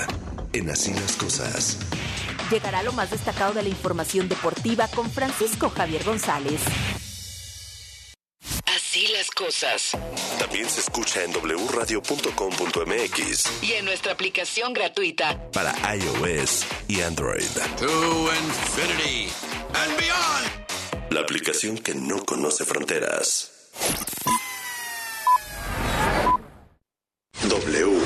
[0.52, 1.78] en Así las Cosas,
[2.50, 6.60] Llegará lo más destacado de la información deportiva con Francisco Javier González.
[8.66, 9.92] Así las cosas.
[10.40, 12.02] también se escucha en wradio.com.mx
[13.62, 15.38] Y en nuestra aplicación gratuita.
[15.52, 17.46] para iOS y Android.
[17.78, 19.28] To infinity
[19.74, 20.59] and beyond.
[21.10, 23.50] La aplicación que no conoce fronteras.
[27.48, 27.98] W.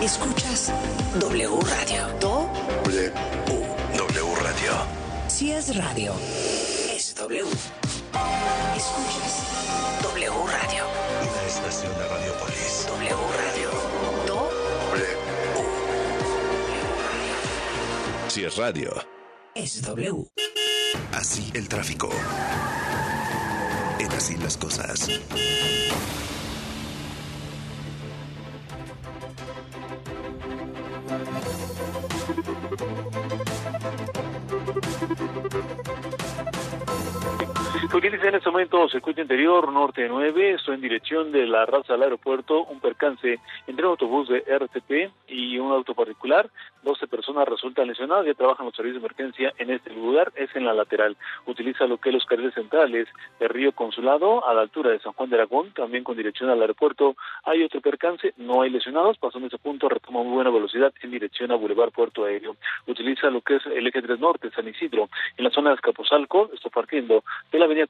[0.00, 0.72] Escuchas
[1.18, 2.08] W Radio.
[2.20, 2.48] Do
[2.84, 3.12] W.
[3.96, 4.72] W Radio.
[5.28, 6.14] si es radio.
[6.94, 7.42] Es W.
[8.76, 9.34] Escuchas
[10.02, 10.84] W Radio.
[11.30, 12.86] Una estación de Radiopolis.
[12.88, 13.70] W Radio.
[14.26, 14.50] Do
[18.28, 18.94] Si es radio,
[19.54, 20.26] es W.
[21.12, 22.10] así el tráfico.
[23.98, 25.08] En así las cosas.
[38.32, 42.64] En este momento circuito interior norte 9, estoy en dirección de la raza al aeropuerto,
[42.64, 46.48] un percance entre un autobús de RTP y un auto particular,
[46.82, 50.64] 12 personas resultan lesionadas, ya trabajan los servicios de emergencia en este lugar, es en
[50.64, 51.14] la lateral,
[51.44, 53.06] utiliza lo que es los carriles centrales
[53.38, 56.62] de Río Consulado a la altura de San Juan de Aragón, también con dirección al
[56.62, 61.10] aeropuerto, hay otro percance, no hay lesionados, pasando ese punto retoma muy buena velocidad en
[61.10, 62.56] dirección a Boulevard Puerto Aéreo,
[62.86, 66.48] utiliza lo que es el eje 3 norte, San Isidro, en la zona de Escapozalco,
[66.54, 67.86] esto partiendo de la avenida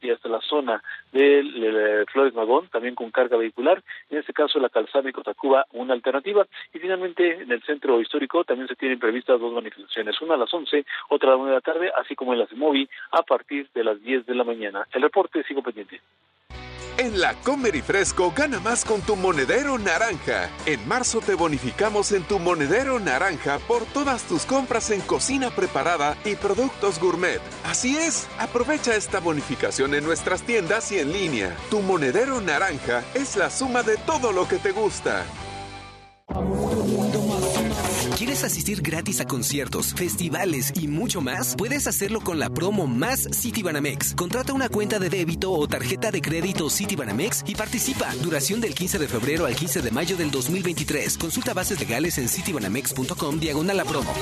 [0.00, 4.68] Y hasta la zona de Flores Magón, también con carga vehicular, en este caso la
[4.68, 9.40] calzada de Cotacuba, una alternativa, y finalmente en el centro histórico también se tienen previstas
[9.40, 12.32] dos manifestaciones, una a las 11, otra a la 1 de la tarde, así como
[12.32, 14.86] en la CEMOVI a partir de las 10 de la mañana.
[14.92, 16.00] El reporte sigo pendiente.
[16.98, 20.50] En la Comer y Fresco gana más con tu monedero naranja.
[20.66, 26.16] En marzo te bonificamos en tu monedero naranja por todas tus compras en cocina preparada
[26.24, 27.40] y productos gourmet.
[27.64, 31.56] Así es, aprovecha esta bonificación en nuestras tiendas y en línea.
[31.70, 35.24] Tu monedero naranja es la suma de todo lo que te gusta.
[38.18, 41.54] ¿Quieres asistir gratis a conciertos, festivales y mucho más?
[41.56, 44.14] Puedes hacerlo con la promo Más Citibanamex.
[44.16, 48.12] Contrata una cuenta de débito o tarjeta de crédito Citibanamex y participa.
[48.20, 51.16] Duración del 15 de febrero al 15 de mayo del 2023.
[51.16, 54.12] Consulta bases legales en citibanamex.com diagonal a promo.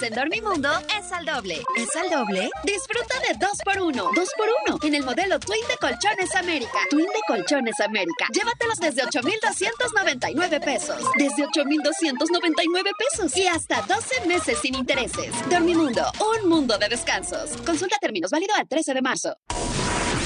[0.00, 1.62] En Dormimundo es al doble.
[1.76, 2.50] ¿Es al doble?
[2.64, 3.92] Disfruta de 2x1.
[3.92, 6.78] 2x1 en el modelo Twin de Colchones América.
[6.88, 8.26] Twin de Colchones América.
[8.32, 10.96] Llévatelos desde 8,299 pesos.
[11.18, 13.36] Desde 8,299 pesos.
[13.36, 15.34] Y hasta 12 meses sin intereses.
[15.50, 17.50] Dormimundo, un mundo de descansos.
[17.64, 19.36] Consulta términos válido al 13 de marzo.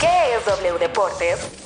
[0.01, 1.66] ¿Qué es W Deportes?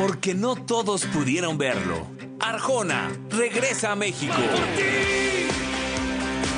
[0.00, 2.06] Porque no todos pudieron verlo.
[2.40, 4.32] Arjona regresa a México.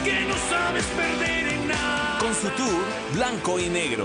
[0.04, 2.18] que no sabes perder en nada.
[2.20, 2.84] Con su tour
[3.14, 4.04] Blanco y Negro.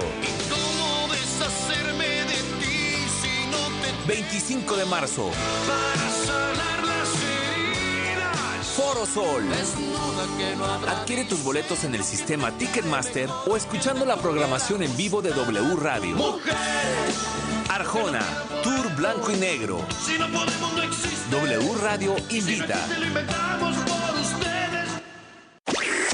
[0.50, 3.68] ¿Cómo deshacerme de ti si no
[4.08, 5.30] te 25 de marzo.
[5.68, 6.17] para
[10.66, 15.32] habrá Adquiere tus boletos en el sistema Ticketmaster o escuchando la programación en vivo de
[15.32, 16.16] W Radio.
[16.16, 16.56] mujer.
[17.70, 18.22] Arjona,
[18.64, 19.86] Tour Blanco y Negro.
[20.04, 21.30] Si no podemos, no existe.
[21.30, 22.86] W Radio invita.
[22.88, 25.04] Te lo inventamos por ustedes.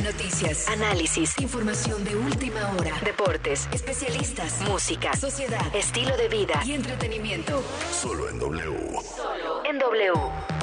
[0.03, 7.63] Noticias, análisis, información de última hora, deportes, especialistas, música, sociedad, estilo de vida y entretenimiento.
[7.91, 8.99] Solo en W.
[9.15, 10.62] Solo en W.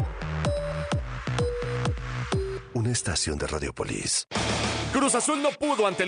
[2.81, 4.27] Una estación de Radiopolis.
[4.91, 5.99] Cruz Azul no pudo ante el